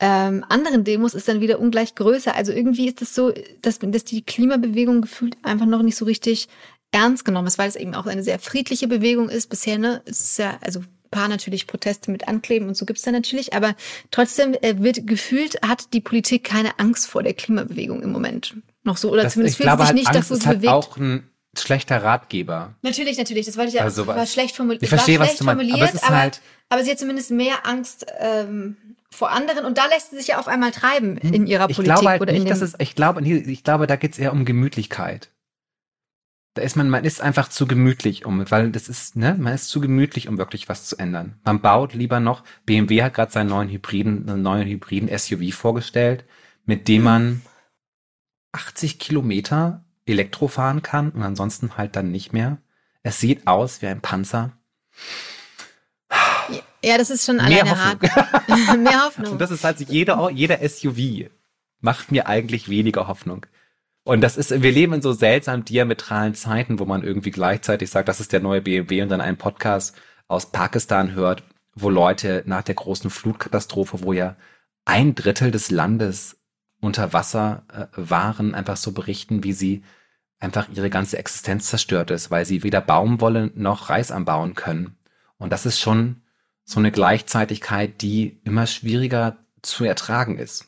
ähm, 0.00 0.44
anderen 0.48 0.82
Demos 0.82 1.12
ist 1.12 1.28
dann 1.28 1.42
wieder 1.42 1.60
ungleich 1.60 1.94
größer. 1.94 2.34
Also 2.34 2.52
irgendwie 2.52 2.88
ist 2.88 3.02
es 3.02 3.14
so, 3.14 3.32
dass, 3.60 3.78
dass 3.80 4.04
die 4.04 4.22
Klimabewegung 4.22 5.02
gefühlt 5.02 5.36
einfach 5.42 5.66
noch 5.66 5.82
nicht 5.82 5.96
so 5.96 6.06
richtig 6.06 6.48
ernst 6.92 7.24
genommen 7.24 7.46
ist, 7.46 7.58
weil 7.58 7.68
es 7.68 7.76
eben 7.76 7.94
auch 7.94 8.06
eine 8.06 8.22
sehr 8.22 8.38
friedliche 8.38 8.88
Bewegung 8.88 9.28
ist. 9.28 9.48
Bisher, 9.48 9.78
ne, 9.78 10.02
es 10.06 10.20
ist 10.20 10.38
ja, 10.38 10.58
also 10.60 10.80
ein 10.80 10.86
paar 11.10 11.28
natürlich 11.28 11.66
Proteste 11.66 12.10
mit 12.10 12.28
Ankleben 12.28 12.68
und 12.68 12.76
so 12.76 12.84
gibt's 12.86 13.02
da 13.02 13.10
natürlich, 13.12 13.52
aber 13.54 13.74
trotzdem 14.10 14.54
äh, 14.62 14.74
wird 14.78 15.06
gefühlt, 15.06 15.60
hat 15.62 15.92
die 15.92 16.00
Politik 16.00 16.44
keine 16.44 16.78
Angst 16.78 17.08
vor 17.08 17.22
der 17.22 17.34
Klimabewegung 17.34 18.02
im 18.02 18.12
Moment. 18.12 18.56
Noch 18.82 18.96
so, 18.96 19.10
oder 19.10 19.22
Das, 19.24 19.34
zumindest 19.34 19.56
fühlt 19.56 19.66
glaube 19.66 19.82
sich 19.82 19.86
halt, 19.88 19.96
nicht 19.96 20.06
Angst 20.08 20.20
dafür 20.20 20.36
ist 20.36 20.46
halt 20.46 20.58
bewegt. 20.58 20.72
auch 20.72 20.96
ein 20.96 21.28
schlechter 21.58 22.02
Ratgeber. 22.02 22.74
Natürlich, 22.82 23.18
natürlich, 23.18 23.46
das 23.46 23.56
wollte 23.56 23.68
ich 23.70 23.74
ja, 23.74 23.82
Also, 23.82 24.06
war 24.06 24.24
schlecht 24.26 24.56
formuliert. 24.56 24.82
ich 24.82 24.88
verstehe, 24.88 25.18
was 25.18 25.36
du 25.36 25.44
meinst, 25.44 25.72
aber 25.72 25.84
es 25.84 25.94
ist 25.94 26.08
halt- 26.08 26.40
aber 26.68 26.84
sie 26.84 26.90
hat 26.92 26.98
zumindest 27.00 27.32
mehr 27.32 27.66
Angst 27.66 28.06
ähm, 28.20 28.76
vor 29.10 29.32
anderen 29.32 29.64
und 29.64 29.76
da 29.76 29.86
lässt 29.86 30.10
sie 30.10 30.16
sich 30.16 30.28
ja 30.28 30.38
auf 30.38 30.46
einmal 30.46 30.70
treiben 30.70 31.16
in 31.18 31.46
ihrer 31.48 31.68
Ich 31.68 31.74
Politik 31.76 31.96
glaube 31.96 32.08
halt 32.10 32.20
oder 32.22 32.30
in 32.32 32.44
nicht, 32.44 32.46
dem, 32.46 32.60
dass 32.60 32.60
es, 32.62 32.74
ich 32.78 32.94
glaube, 32.94 33.20
ich 33.26 33.64
glaube, 33.64 33.88
da 33.88 33.96
geht's 33.96 34.18
eher 34.18 34.32
um 34.32 34.44
Gemütlichkeit. 34.44 35.28
Da 36.54 36.62
ist 36.62 36.76
man, 36.76 36.90
man 36.90 37.04
ist 37.04 37.20
einfach 37.20 37.48
zu 37.48 37.66
gemütlich 37.66 38.26
um, 38.26 38.50
weil 38.50 38.72
das 38.72 38.88
ist, 38.88 39.14
ne, 39.16 39.36
man 39.38 39.54
ist 39.54 39.68
zu 39.68 39.80
gemütlich, 39.80 40.28
um 40.28 40.36
wirklich 40.36 40.68
was 40.68 40.86
zu 40.86 40.96
ändern. 40.96 41.38
Man 41.44 41.60
baut 41.60 41.94
lieber 41.94 42.18
noch, 42.18 42.42
BMW 42.66 43.02
hat 43.02 43.14
gerade 43.14 43.30
seinen 43.30 43.50
neuen 43.50 43.68
Hybriden, 43.68 44.28
einen 44.28 44.42
neuen 44.42 44.66
Hybriden 44.66 45.16
SUV 45.16 45.54
vorgestellt, 45.54 46.24
mit 46.64 46.88
dem 46.88 47.04
man 47.04 47.42
80 48.52 48.98
Kilometer 48.98 49.84
Elektro 50.06 50.48
fahren 50.48 50.82
kann 50.82 51.10
und 51.10 51.22
ansonsten 51.22 51.76
halt 51.76 51.94
dann 51.94 52.10
nicht 52.10 52.32
mehr. 52.32 52.58
Es 53.02 53.20
sieht 53.20 53.46
aus 53.46 53.80
wie 53.80 53.86
ein 53.86 54.00
Panzer. 54.00 54.52
ja, 56.82 56.98
das 56.98 57.10
ist 57.10 57.24
schon 57.24 57.36
Mehr 57.36 57.46
alleine 57.46 57.70
Hoffnung. 57.70 58.10
hart. 58.10 58.78
mehr 58.78 59.04
Hoffnung. 59.04 59.32
Und 59.32 59.40
das 59.40 59.52
ist 59.52 59.62
halt 59.62 59.80
jeder, 59.80 60.30
jeder 60.30 60.68
SUV 60.68 61.30
macht 61.80 62.12
mir 62.12 62.26
eigentlich 62.26 62.68
weniger 62.68 63.06
Hoffnung. 63.08 63.46
Und 64.10 64.22
das 64.22 64.36
ist, 64.36 64.50
wir 64.50 64.72
leben 64.72 64.94
in 64.94 65.02
so 65.02 65.12
seltsam 65.12 65.64
diametralen 65.64 66.34
Zeiten, 66.34 66.80
wo 66.80 66.84
man 66.84 67.04
irgendwie 67.04 67.30
gleichzeitig 67.30 67.90
sagt, 67.90 68.08
das 68.08 68.18
ist 68.18 68.32
der 68.32 68.40
neue 68.40 68.60
BMW 68.60 69.02
und 69.02 69.08
dann 69.08 69.20
einen 69.20 69.36
Podcast 69.36 69.96
aus 70.26 70.50
Pakistan 70.50 71.14
hört, 71.14 71.44
wo 71.76 71.90
Leute 71.90 72.42
nach 72.44 72.62
der 72.62 72.74
großen 72.74 73.08
Flutkatastrophe, 73.08 74.02
wo 74.02 74.12
ja 74.12 74.34
ein 74.84 75.14
Drittel 75.14 75.52
des 75.52 75.70
Landes 75.70 76.40
unter 76.80 77.12
Wasser 77.12 77.62
äh, 77.72 77.86
waren, 77.94 78.52
einfach 78.56 78.76
so 78.76 78.90
berichten, 78.90 79.44
wie 79.44 79.52
sie 79.52 79.84
einfach 80.40 80.68
ihre 80.74 80.90
ganze 80.90 81.16
Existenz 81.16 81.68
zerstört 81.68 82.10
ist, 82.10 82.32
weil 82.32 82.44
sie 82.44 82.64
weder 82.64 82.80
Baumwolle 82.80 83.52
noch 83.54 83.90
Reis 83.90 84.10
anbauen 84.10 84.54
können. 84.56 84.98
Und 85.38 85.52
das 85.52 85.66
ist 85.66 85.78
schon 85.78 86.22
so 86.64 86.80
eine 86.80 86.90
Gleichzeitigkeit, 86.90 88.02
die 88.02 88.40
immer 88.42 88.66
schwieriger 88.66 89.36
zu 89.62 89.84
ertragen 89.84 90.36
ist. 90.36 90.66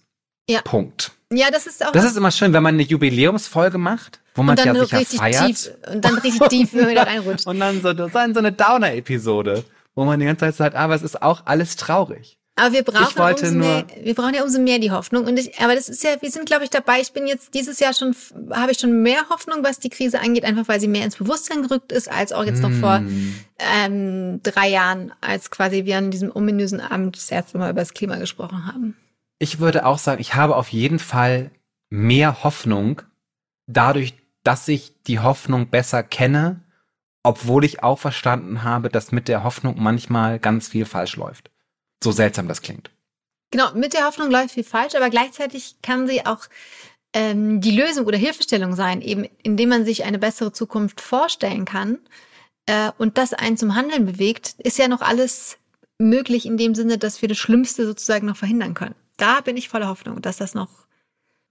Ja. 0.48 0.60
Punkt. 0.62 1.10
Ja, 1.36 1.50
das 1.50 1.66
ist 1.66 1.84
auch 1.84 1.92
Das 1.92 2.04
ist 2.04 2.16
immer 2.16 2.30
schön, 2.30 2.52
wenn 2.52 2.62
man 2.62 2.74
eine 2.74 2.82
Jubiläumsfolge 2.82 3.78
macht, 3.78 4.20
wo 4.34 4.42
man 4.42 4.56
dann 4.56 4.74
ja 4.74 4.84
sicher 4.84 5.04
feiert. 5.18 5.46
tief 5.46 5.70
und 5.92 6.04
dann 6.04 6.14
richtig 6.18 6.48
tief 6.48 6.72
wieder 6.72 7.06
reinrutscht. 7.06 7.46
Und 7.46 7.60
dann 7.60 7.80
so, 7.82 7.92
dann 7.92 8.34
so 8.34 8.38
eine 8.38 8.52
Downer-Episode, 8.52 9.64
wo 9.94 10.04
man 10.04 10.20
die 10.20 10.26
ganze 10.26 10.40
Zeit 10.46 10.56
sagt, 10.56 10.76
aber 10.76 10.94
es 10.94 11.02
ist 11.02 11.22
auch 11.22 11.42
alles 11.46 11.76
traurig. 11.76 12.38
Aber 12.54 12.74
wir 12.74 12.82
brauchen, 12.82 13.18
umso 13.18 13.50
mehr, 13.56 13.86
wir 14.02 14.14
brauchen 14.14 14.34
ja 14.34 14.42
umso 14.42 14.60
mehr 14.60 14.78
die 14.78 14.90
Hoffnung. 14.90 15.24
Und 15.24 15.38
ich, 15.38 15.58
aber 15.58 15.74
das 15.74 15.88
ist 15.88 16.04
ja, 16.04 16.10
wir 16.20 16.30
sind, 16.30 16.44
glaube 16.44 16.64
ich, 16.64 16.70
dabei. 16.70 17.00
Ich 17.00 17.12
bin 17.12 17.26
jetzt 17.26 17.54
dieses 17.54 17.80
Jahr 17.80 17.94
schon, 17.94 18.14
habe 18.50 18.72
ich 18.72 18.78
schon 18.78 19.02
mehr 19.02 19.30
Hoffnung, 19.30 19.64
was 19.64 19.78
die 19.78 19.88
Krise 19.88 20.20
angeht, 20.20 20.44
einfach 20.44 20.68
weil 20.68 20.78
sie 20.78 20.86
mehr 20.86 21.04
ins 21.04 21.16
Bewusstsein 21.16 21.62
gerückt 21.62 21.92
ist, 21.92 22.12
als 22.12 22.30
auch 22.32 22.44
jetzt 22.44 22.60
noch 22.60 22.70
vor 22.72 23.00
Mm. 23.00 23.34
ähm, 23.58 24.40
drei 24.42 24.68
Jahren, 24.68 25.12
als 25.22 25.50
quasi 25.50 25.86
wir 25.86 25.96
an 25.96 26.10
diesem 26.10 26.30
ominösen 26.34 26.80
Abend 26.82 27.16
das 27.16 27.30
erste 27.30 27.56
Mal 27.56 27.70
über 27.70 27.80
das 27.80 27.94
Klima 27.94 28.16
gesprochen 28.16 28.66
haben. 28.66 28.96
Ich 29.42 29.58
würde 29.58 29.86
auch 29.86 29.98
sagen, 29.98 30.20
ich 30.20 30.36
habe 30.36 30.54
auf 30.54 30.68
jeden 30.68 31.00
Fall 31.00 31.50
mehr 31.90 32.44
Hoffnung 32.44 33.02
dadurch, 33.66 34.14
dass 34.44 34.68
ich 34.68 35.02
die 35.02 35.18
Hoffnung 35.18 35.66
besser 35.66 36.04
kenne, 36.04 36.62
obwohl 37.24 37.64
ich 37.64 37.82
auch 37.82 37.98
verstanden 37.98 38.62
habe, 38.62 38.88
dass 38.88 39.10
mit 39.10 39.26
der 39.26 39.42
Hoffnung 39.42 39.82
manchmal 39.82 40.38
ganz 40.38 40.68
viel 40.68 40.84
falsch 40.84 41.16
läuft. 41.16 41.50
So 42.04 42.12
seltsam 42.12 42.46
das 42.46 42.62
klingt. 42.62 42.92
Genau, 43.50 43.74
mit 43.74 43.94
der 43.94 44.06
Hoffnung 44.06 44.30
läuft 44.30 44.54
viel 44.54 44.62
falsch, 44.62 44.94
aber 44.94 45.10
gleichzeitig 45.10 45.74
kann 45.82 46.06
sie 46.06 46.24
auch 46.24 46.46
ähm, 47.12 47.60
die 47.60 47.76
Lösung 47.76 48.06
oder 48.06 48.18
Hilfestellung 48.18 48.76
sein, 48.76 49.02
eben 49.02 49.24
indem 49.42 49.70
man 49.70 49.84
sich 49.84 50.04
eine 50.04 50.20
bessere 50.20 50.52
Zukunft 50.52 51.00
vorstellen 51.00 51.64
kann 51.64 51.98
äh, 52.66 52.92
und 52.96 53.18
das 53.18 53.32
einen 53.32 53.56
zum 53.56 53.74
Handeln 53.74 54.06
bewegt, 54.06 54.54
ist 54.58 54.78
ja 54.78 54.86
noch 54.86 55.02
alles 55.02 55.58
möglich 55.98 56.46
in 56.46 56.58
dem 56.58 56.76
Sinne, 56.76 56.96
dass 56.96 57.22
wir 57.22 57.28
das 57.28 57.38
Schlimmste 57.38 57.86
sozusagen 57.86 58.28
noch 58.28 58.36
verhindern 58.36 58.74
können. 58.74 58.94
Da 59.16 59.40
bin 59.40 59.56
ich 59.56 59.68
voller 59.68 59.88
Hoffnung, 59.88 60.20
dass 60.22 60.38
das 60.38 60.54
noch 60.54 60.86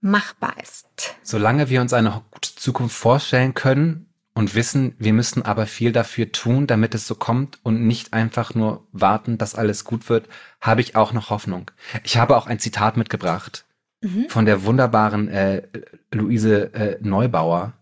machbar 0.00 0.54
ist. 0.62 1.14
Solange 1.22 1.68
wir 1.68 1.80
uns 1.80 1.92
eine 1.92 2.22
gute 2.30 2.54
Zukunft 2.56 2.96
vorstellen 2.96 3.54
können 3.54 4.06
und 4.34 4.54
wissen, 4.54 4.94
wir 4.98 5.12
müssen 5.12 5.42
aber 5.42 5.66
viel 5.66 5.92
dafür 5.92 6.32
tun, 6.32 6.66
damit 6.66 6.94
es 6.94 7.06
so 7.06 7.14
kommt 7.14 7.58
und 7.62 7.86
nicht 7.86 8.12
einfach 8.12 8.54
nur 8.54 8.86
warten, 8.92 9.38
dass 9.38 9.54
alles 9.54 9.84
gut 9.84 10.08
wird, 10.08 10.28
habe 10.60 10.80
ich 10.80 10.96
auch 10.96 11.12
noch 11.12 11.30
Hoffnung. 11.30 11.70
Ich 12.02 12.16
habe 12.16 12.36
auch 12.36 12.46
ein 12.46 12.58
Zitat 12.58 12.96
mitgebracht 12.96 13.64
Mhm. 14.04 14.26
von 14.28 14.46
der 14.46 14.64
wunderbaren 14.64 15.28
äh, 15.28 15.62
Luise 16.10 16.74
äh, 16.74 16.98
Neubauer, 17.00 17.72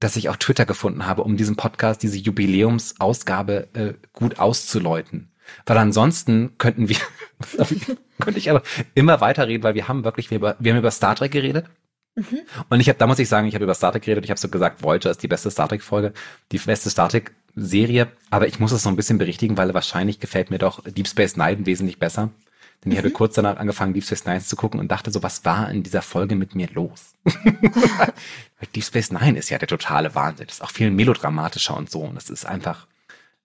das 0.00 0.16
ich 0.16 0.28
auf 0.28 0.38
Twitter 0.38 0.66
gefunden 0.66 1.06
habe, 1.06 1.22
um 1.22 1.36
diesen 1.36 1.54
Podcast, 1.54 2.02
diese 2.02 2.18
Jubiläumsausgabe 2.18 3.68
äh, 3.74 3.94
gut 4.12 4.40
auszuläuten. 4.40 5.30
Weil 5.64 5.78
ansonsten 5.78 6.52
könnten 6.58 6.88
wir, 6.88 6.96
könnte 8.20 8.38
ich 8.38 8.50
aber 8.50 8.62
immer 8.94 9.20
weiterreden, 9.20 9.62
weil 9.62 9.74
wir 9.74 9.88
haben 9.88 10.04
wirklich, 10.04 10.30
wir, 10.30 10.38
über, 10.38 10.56
wir 10.58 10.72
haben 10.72 10.78
über 10.78 10.90
Star 10.90 11.14
Trek 11.14 11.32
geredet. 11.32 11.66
Mhm. 12.14 12.40
Und 12.70 12.80
ich 12.80 12.88
habe, 12.88 12.98
da 12.98 13.06
muss 13.06 13.18
ich 13.18 13.28
sagen, 13.28 13.46
ich 13.46 13.54
habe 13.54 13.64
über 13.64 13.74
Star 13.74 13.92
Trek 13.92 14.02
geredet. 14.02 14.24
Ich 14.24 14.30
habe 14.30 14.40
so 14.40 14.48
gesagt, 14.48 14.82
Voyager 14.82 15.10
ist 15.10 15.22
die 15.22 15.28
beste 15.28 15.50
Star 15.50 15.68
Trek 15.68 15.82
Folge, 15.82 16.12
die 16.50 16.58
beste 16.58 16.90
Star 16.90 17.08
Trek 17.08 17.32
Serie. 17.54 18.08
Aber 18.30 18.46
ich 18.46 18.58
muss 18.58 18.72
es 18.72 18.82
so 18.82 18.88
ein 18.88 18.96
bisschen 18.96 19.18
berichtigen, 19.18 19.56
weil 19.56 19.72
wahrscheinlich 19.74 20.20
gefällt 20.20 20.50
mir 20.50 20.58
doch 20.58 20.82
Deep 20.84 21.08
Space 21.08 21.36
Nine 21.36 21.66
wesentlich 21.66 21.98
besser. 21.98 22.30
Denn 22.84 22.92
ich 22.92 22.98
mhm. 22.98 23.04
hatte 23.04 23.10
kurz 23.10 23.34
danach 23.34 23.56
angefangen, 23.56 23.94
Deep 23.94 24.04
Space 24.04 24.24
Nine 24.24 24.42
zu 24.42 24.56
gucken 24.56 24.80
und 24.80 24.88
dachte 24.88 25.10
so, 25.10 25.22
was 25.22 25.44
war 25.44 25.70
in 25.70 25.82
dieser 25.82 26.02
Folge 26.02 26.36
mit 26.36 26.54
mir 26.54 26.68
los? 26.72 27.14
Deep 28.74 28.84
Space 28.84 29.10
Nine 29.10 29.38
ist 29.38 29.50
ja 29.50 29.58
der 29.58 29.68
totale 29.68 30.14
Wahnsinn. 30.14 30.46
Das 30.46 30.56
ist 30.56 30.62
auch 30.62 30.70
viel 30.70 30.90
melodramatischer 30.90 31.76
und 31.76 31.90
so. 31.90 32.00
Und 32.00 32.14
das 32.14 32.30
ist 32.30 32.46
einfach 32.46 32.86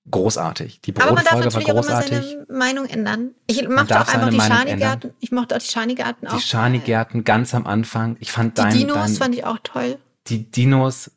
großartig. 0.10 0.82
Die 0.82 0.92
Brotfolge 0.92 1.54
war 1.54 1.62
großartig. 1.62 2.18
Auch 2.18 2.22
immer 2.22 2.24
seine 2.24 2.46
Meinung 2.50 2.86
ändern. 2.86 3.32
Ich 3.48 3.68
mochte 3.68 4.00
auch 4.00 4.08
einfach 4.08 4.30
die 4.30 4.40
Schanigärten. 4.40 5.14
Ich 5.20 5.32
mochte 5.32 5.56
auch 5.56 5.60
die 5.60 5.70
Schanigärten 5.70 6.28
auch. 6.28 6.36
Die 6.36 6.42
Schanigärten 6.42 7.24
ganz 7.24 7.54
am 7.54 7.68
Anfang. 7.68 8.18
Ich 8.20 8.32
fand 8.32 8.58
die 8.58 8.62
dein, 8.62 8.74
Dinos 8.74 8.96
dein, 8.96 9.16
fand 9.16 9.36
ich 9.36 9.46
auch 9.46 9.60
toll. 9.64 10.00
Die 10.28 10.50
Dinos. 10.50 11.12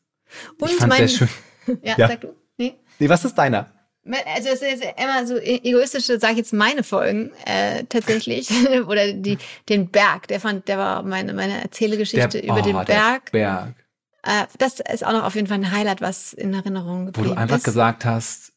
Und 0.59 0.70
ich 0.70 0.77
fand 0.77 0.90
mein, 0.90 1.09
sehr 1.09 1.09
schön. 1.09 1.29
ja, 1.83 1.94
ja, 1.97 2.09
sag 2.09 2.20
du. 2.20 2.35
Nee. 2.59 2.75
nee, 2.99 3.09
was 3.09 3.25
ist 3.25 3.35
deiner? 3.37 3.70
Also 4.35 4.51
es 4.51 4.61
ist 4.61 4.85
immer 5.03 5.27
so 5.27 5.37
e-, 5.37 5.61
egoistische, 5.64 6.20
sage 6.20 6.33
ich 6.33 6.38
jetzt 6.38 6.53
meine 6.53 6.83
Folgen 6.83 7.33
äh, 7.47 7.85
tatsächlich 7.85 8.51
oder 8.87 9.12
die 9.12 9.38
den 9.68 9.88
Berg. 9.88 10.29
Der 10.29 10.40
fand, 10.40 10.68
der 10.68 10.77
war 10.77 11.03
meine 11.03 11.33
meine 11.33 11.62
Erzählegeschichte 11.62 12.40
der, 12.40 12.44
über 12.44 12.59
oh, 12.59 12.62
den 12.62 12.85
Berg. 12.85 13.33
Berg. 13.33 13.75
Äh, 14.23 14.44
das 14.59 14.81
ist 14.81 15.07
auch 15.07 15.12
noch 15.12 15.25
auf 15.25 15.35
jeden 15.35 15.47
Fall 15.47 15.59
ein 15.59 15.70
Highlight, 15.70 16.03
was 16.03 16.35
in 16.35 16.53
Erinnerung 16.53 17.07
geblieben 17.07 17.27
ist. 17.27 17.31
Wo 17.31 17.35
du 17.35 17.40
einfach 17.40 17.57
ist. 17.57 17.64
gesagt 17.64 18.05
hast, 18.05 18.54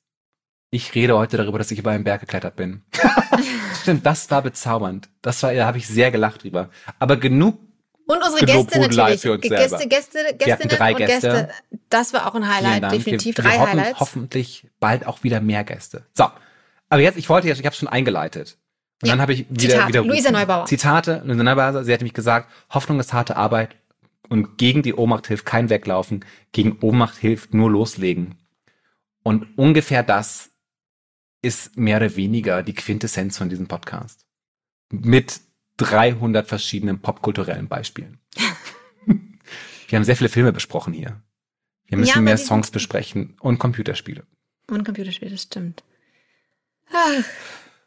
ich 0.70 0.96
rede 0.96 1.18
heute 1.18 1.38
darüber, 1.38 1.58
dass 1.58 1.72
ich 1.72 1.80
über 1.80 1.92
einen 1.92 2.04
Berg 2.04 2.22
geklettert 2.22 2.56
bin. 2.56 2.84
Stimmt, 3.82 4.06
das 4.06 4.30
war 4.32 4.42
bezaubernd. 4.42 5.10
Das 5.22 5.42
war, 5.44 5.54
da 5.54 5.66
habe 5.66 5.78
ich 5.78 5.88
sehr 5.88 6.12
gelacht 6.12 6.44
drüber. 6.44 6.70
Aber 7.00 7.18
genug 7.18 7.60
und 8.08 8.24
unsere 8.24 8.46
Gäste 8.46 8.80
natürlich. 8.80 9.22
Für 9.22 9.34
uns 9.34 9.42
Gäste, 9.42 9.88
Gäste, 9.88 10.36
Gästinnen 10.38 10.78
drei 10.78 10.92
und 10.92 10.98
Gäste. 10.98 11.28
Gäste. 11.30 11.50
Das 11.90 12.14
war 12.14 12.28
auch 12.28 12.36
ein 12.36 12.48
Highlight, 12.48 12.92
definitiv. 12.92 13.38
Wir, 13.38 13.44
drei 13.44 13.54
wir 13.54 13.60
hoffen, 13.60 13.80
Highlights. 13.80 14.00
Hoffentlich 14.00 14.68
bald 14.80 15.06
auch 15.06 15.24
wieder 15.24 15.42
mehr 15.42 15.64
Gäste. 15.64 16.06
So. 16.14 16.26
Aber 16.90 17.02
jetzt, 17.02 17.18
ich 17.18 17.28
wollte 17.28 17.48
jetzt, 17.48 17.60
ich 17.60 17.66
habe 17.66 17.76
schon 17.76 17.90
eingeleitet. 17.90 18.58
Und 19.02 19.10
ja. 19.10 19.14
dann 19.14 19.22
habe 19.22 19.34
ich 19.34 19.46
wieder, 19.50 19.60
Zitat, 19.60 19.88
wieder 19.90 20.04
Luisa 20.04 20.32
Neubauer. 20.32 20.66
Zitate. 20.66 21.22
Luisa 21.26 21.44
Neubauer, 21.44 21.84
sie 21.84 21.94
hatte 21.94 22.04
mich 22.04 22.14
gesagt, 22.14 22.50
Hoffnung 22.70 23.00
ist 23.00 23.12
harte 23.12 23.36
Arbeit 23.36 23.76
und 24.30 24.58
gegen 24.58 24.84
die 24.84 24.94
Ohnmacht 24.94 25.28
hilft 25.28 25.46
kein 25.46 25.70
Weglaufen, 25.70 26.26
gegen 26.54 26.78
Ohnmacht 26.82 27.18
hilft 27.18 27.54
nur 27.54 27.70
loslegen. 27.70 28.36
Und 29.24 29.58
ungefähr 29.58 30.04
das 30.04 30.52
ist 31.48 31.78
mehr 31.78 31.98
oder 31.98 32.16
weniger 32.16 32.62
die 32.62 32.74
Quintessenz 32.74 33.38
von 33.38 33.50
diesem 33.50 33.68
Podcast. 33.68 34.26
Mit 34.92 35.40
300 35.78 36.48
verschiedenen 36.48 37.00
popkulturellen 37.00 37.68
Beispielen. 37.68 38.20
Wir 39.88 39.98
haben 39.98 40.04
sehr 40.04 40.18
viele 40.18 40.30
Filme 40.30 40.52
besprochen 40.52 40.94
hier. 40.94 41.22
Wir 41.86 41.98
müssen 41.98 42.18
ja, 42.18 42.22
mehr 42.22 42.38
Songs 42.38 42.70
besprechen 42.70 43.38
und 43.40 43.60
Computerspiele. 43.60 44.26
Und 44.70 44.84
Computerspiele, 44.84 45.32
das 45.32 45.44
stimmt. 45.44 45.84
Ach, 46.92 47.24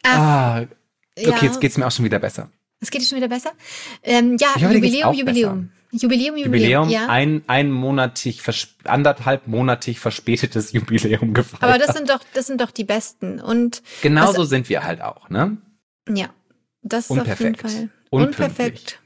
ah, 0.05 0.61
okay, 0.63 0.71
ja. 1.17 1.43
jetzt 1.43 1.61
geht's 1.61 1.77
mir 1.77 1.87
auch 1.87 1.91
schon 1.91 2.07
wieder 2.07 2.19
besser. 2.19 2.51
Es 2.81 2.91
geht 2.91 3.05
schon 3.05 3.17
wieder 3.17 3.29
besser? 3.29 3.53
Ähm, 4.03 4.39
ja, 4.41 4.55
hoffe, 4.55 4.73
Jubiläum, 4.73 5.15
Jubiläum. 5.15 5.73
Jubiläum, 5.93 6.37
Jubiläum. 6.37 6.85
Jubiläum, 6.87 6.89
ja. 6.89 7.09
ein, 7.09 7.43
ein 7.47 7.71
monatig, 7.71 8.43
anderthalb 8.85 9.47
monatig 9.47 9.99
verspätetes 9.99 10.73
Jubiläum 10.73 11.35
gefeiert. 11.35 11.63
Aber 11.63 11.79
das 11.79 11.97
sind 11.97 12.09
doch, 12.09 12.21
das 12.35 12.47
sind 12.47 12.61
doch 12.61 12.71
die 12.71 12.85
besten. 12.85 13.41
Und 13.41 13.83
genauso 14.03 14.45
sind 14.45 14.69
wir 14.69 14.85
halt 14.85 15.01
auch, 15.03 15.29
ne? 15.31 15.57
Ja. 16.09 16.31
Das 16.83 17.05
ist 17.05 17.11
Unperfekt. 17.11 17.65
auf 17.65 17.71
jeden 17.71 17.89
Fall 17.89 17.91
unperfekt. 18.11 19.01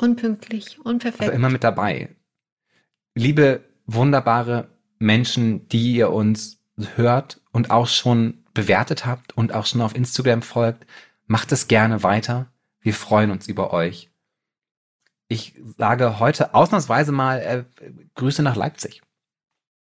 Unpünktlich, 0.00 0.78
unperfekt. 0.82 1.24
Aber 1.24 1.32
immer 1.32 1.50
mit 1.50 1.64
dabei. 1.64 2.14
Liebe, 3.14 3.64
wunderbare 3.86 4.68
Menschen, 4.98 5.68
die 5.68 5.94
ihr 5.94 6.10
uns 6.10 6.60
hört 6.94 7.40
und 7.52 7.70
auch 7.70 7.86
schon 7.86 8.44
bewertet 8.54 9.06
habt 9.06 9.36
und 9.36 9.52
auch 9.52 9.66
schon 9.66 9.80
auf 9.80 9.94
Instagram 9.94 10.42
folgt, 10.42 10.86
macht 11.26 11.52
es 11.52 11.68
gerne 11.68 12.02
weiter. 12.02 12.52
Wir 12.80 12.94
freuen 12.94 13.30
uns 13.30 13.48
über 13.48 13.72
euch. 13.72 14.07
Ich 15.28 15.54
sage 15.76 16.18
heute 16.18 16.54
ausnahmsweise 16.54 17.12
mal 17.12 17.38
äh, 17.38 17.64
Grüße 18.14 18.42
nach 18.42 18.56
Leipzig. 18.56 19.02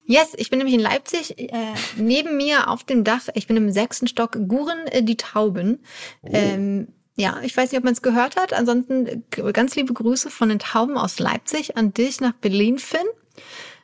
Yes, 0.07 0.33
ich 0.37 0.51
bin 0.51 0.59
nämlich 0.59 0.75
in 0.75 0.83
Leipzig. 0.83 1.39
Äh, 1.39 1.51
neben 1.97 2.37
mir 2.37 2.69
auf 2.69 2.85
dem 2.85 3.05
Dach, 3.05 3.23
ich 3.35 3.47
bin 3.47 3.57
im 3.57 3.73
sechsten 3.73 4.07
Stock, 4.07 4.37
Guren 4.47 4.87
äh, 4.87 5.03
die 5.03 5.17
Tauben. 5.17 5.81
Oh. 6.23 6.29
Ähm, 6.33 6.89
ja, 7.17 7.39
ich 7.43 7.57
weiß 7.57 7.71
nicht, 7.71 7.79
ob 7.79 7.85
man 7.85 7.95
es 7.95 8.03
gehört 8.03 8.37
hat. 8.37 8.53
Ansonsten 8.53 9.25
ganz 9.53 9.75
liebe 9.77 9.93
Grüße 9.93 10.31
von 10.31 10.49
den 10.49 10.59
Tauben 10.59 10.99
aus 10.99 11.19
Leipzig 11.19 11.77
an 11.77 11.95
dich 11.95 12.21
nach 12.21 12.35
Berlin, 12.35 12.79
Finn. 12.79 13.07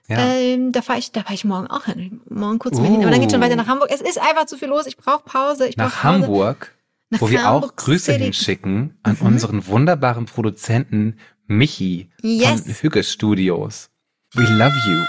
Ja. 0.08 0.18
Ähm, 0.18 0.72
da 0.72 0.82
fahre 0.82 0.98
ich, 0.98 1.12
da 1.12 1.22
fahre 1.22 1.34
ich 1.34 1.44
morgen 1.44 1.68
auch 1.68 1.84
hin. 1.84 2.20
Morgen 2.28 2.58
kurz 2.58 2.78
uh. 2.78 2.82
Berlin. 2.82 3.02
Aber 3.02 3.10
dann 3.10 3.20
geht 3.20 3.30
schon 3.30 3.40
weiter 3.40 3.56
nach 3.56 3.68
Hamburg. 3.68 3.90
Es 3.92 4.00
ist 4.00 4.20
einfach 4.20 4.46
zu 4.46 4.58
viel 4.58 4.68
los. 4.68 4.86
Ich 4.86 4.96
brauche 4.96 5.22
Pause. 5.24 5.68
Ich 5.68 5.76
nach 5.76 6.02
Pause. 6.02 6.02
Hamburg, 6.02 6.74
nach 7.10 7.20
wo 7.20 7.26
Hamburg 7.26 7.42
wir 7.42 7.50
auch 7.50 7.76
Grüße 7.76 8.12
City. 8.12 8.24
hinschicken 8.24 8.98
an 9.04 9.16
mhm. 9.20 9.26
unseren 9.26 9.66
wunderbaren 9.66 10.26
Produzenten 10.26 11.16
Michi 11.50 12.08
yes. 12.22 12.62
von 12.62 12.74
Hügge 12.74 13.02
Studios. 13.02 13.90
We 14.34 14.44
love 14.44 14.74
you. 14.86 15.04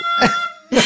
Ja, 0.71 0.81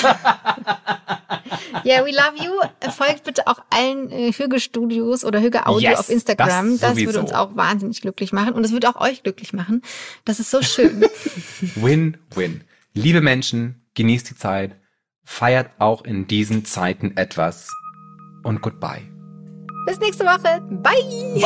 yeah, 1.85 2.05
we 2.05 2.11
love 2.11 2.35
you. 2.43 2.51
Folgt 2.91 3.23
bitte 3.23 3.47
auch 3.47 3.59
allen 3.69 4.11
äh, 4.11 4.33
Hüge-Studios 4.33 5.23
oder 5.23 5.39
Hüge-Audio 5.39 5.91
yes, 5.91 5.99
auf 5.99 6.09
Instagram. 6.09 6.71
Das, 6.71 6.81
das 6.81 6.97
würde 6.97 7.21
uns 7.21 7.31
auch 7.31 7.55
wahnsinnig 7.55 8.01
glücklich 8.01 8.33
machen. 8.33 8.53
Und 8.53 8.65
es 8.65 8.73
würde 8.73 8.89
auch 8.89 8.99
euch 8.99 9.23
glücklich 9.23 9.53
machen. 9.53 9.81
Das 10.25 10.41
ist 10.41 10.51
so 10.51 10.61
schön. 10.61 11.05
win, 11.75 12.17
win. 12.33 12.61
Liebe 12.93 13.21
Menschen, 13.21 13.81
genießt 13.93 14.31
die 14.31 14.35
Zeit. 14.35 14.75
Feiert 15.23 15.69
auch 15.79 16.03
in 16.03 16.27
diesen 16.27 16.65
Zeiten 16.65 17.15
etwas. 17.15 17.69
Und 18.43 18.61
goodbye. 18.61 19.03
Bis 19.87 19.99
nächste 19.99 20.25
Woche. 20.25 20.61
Bye. 20.69 21.39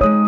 Bye. 0.00 0.08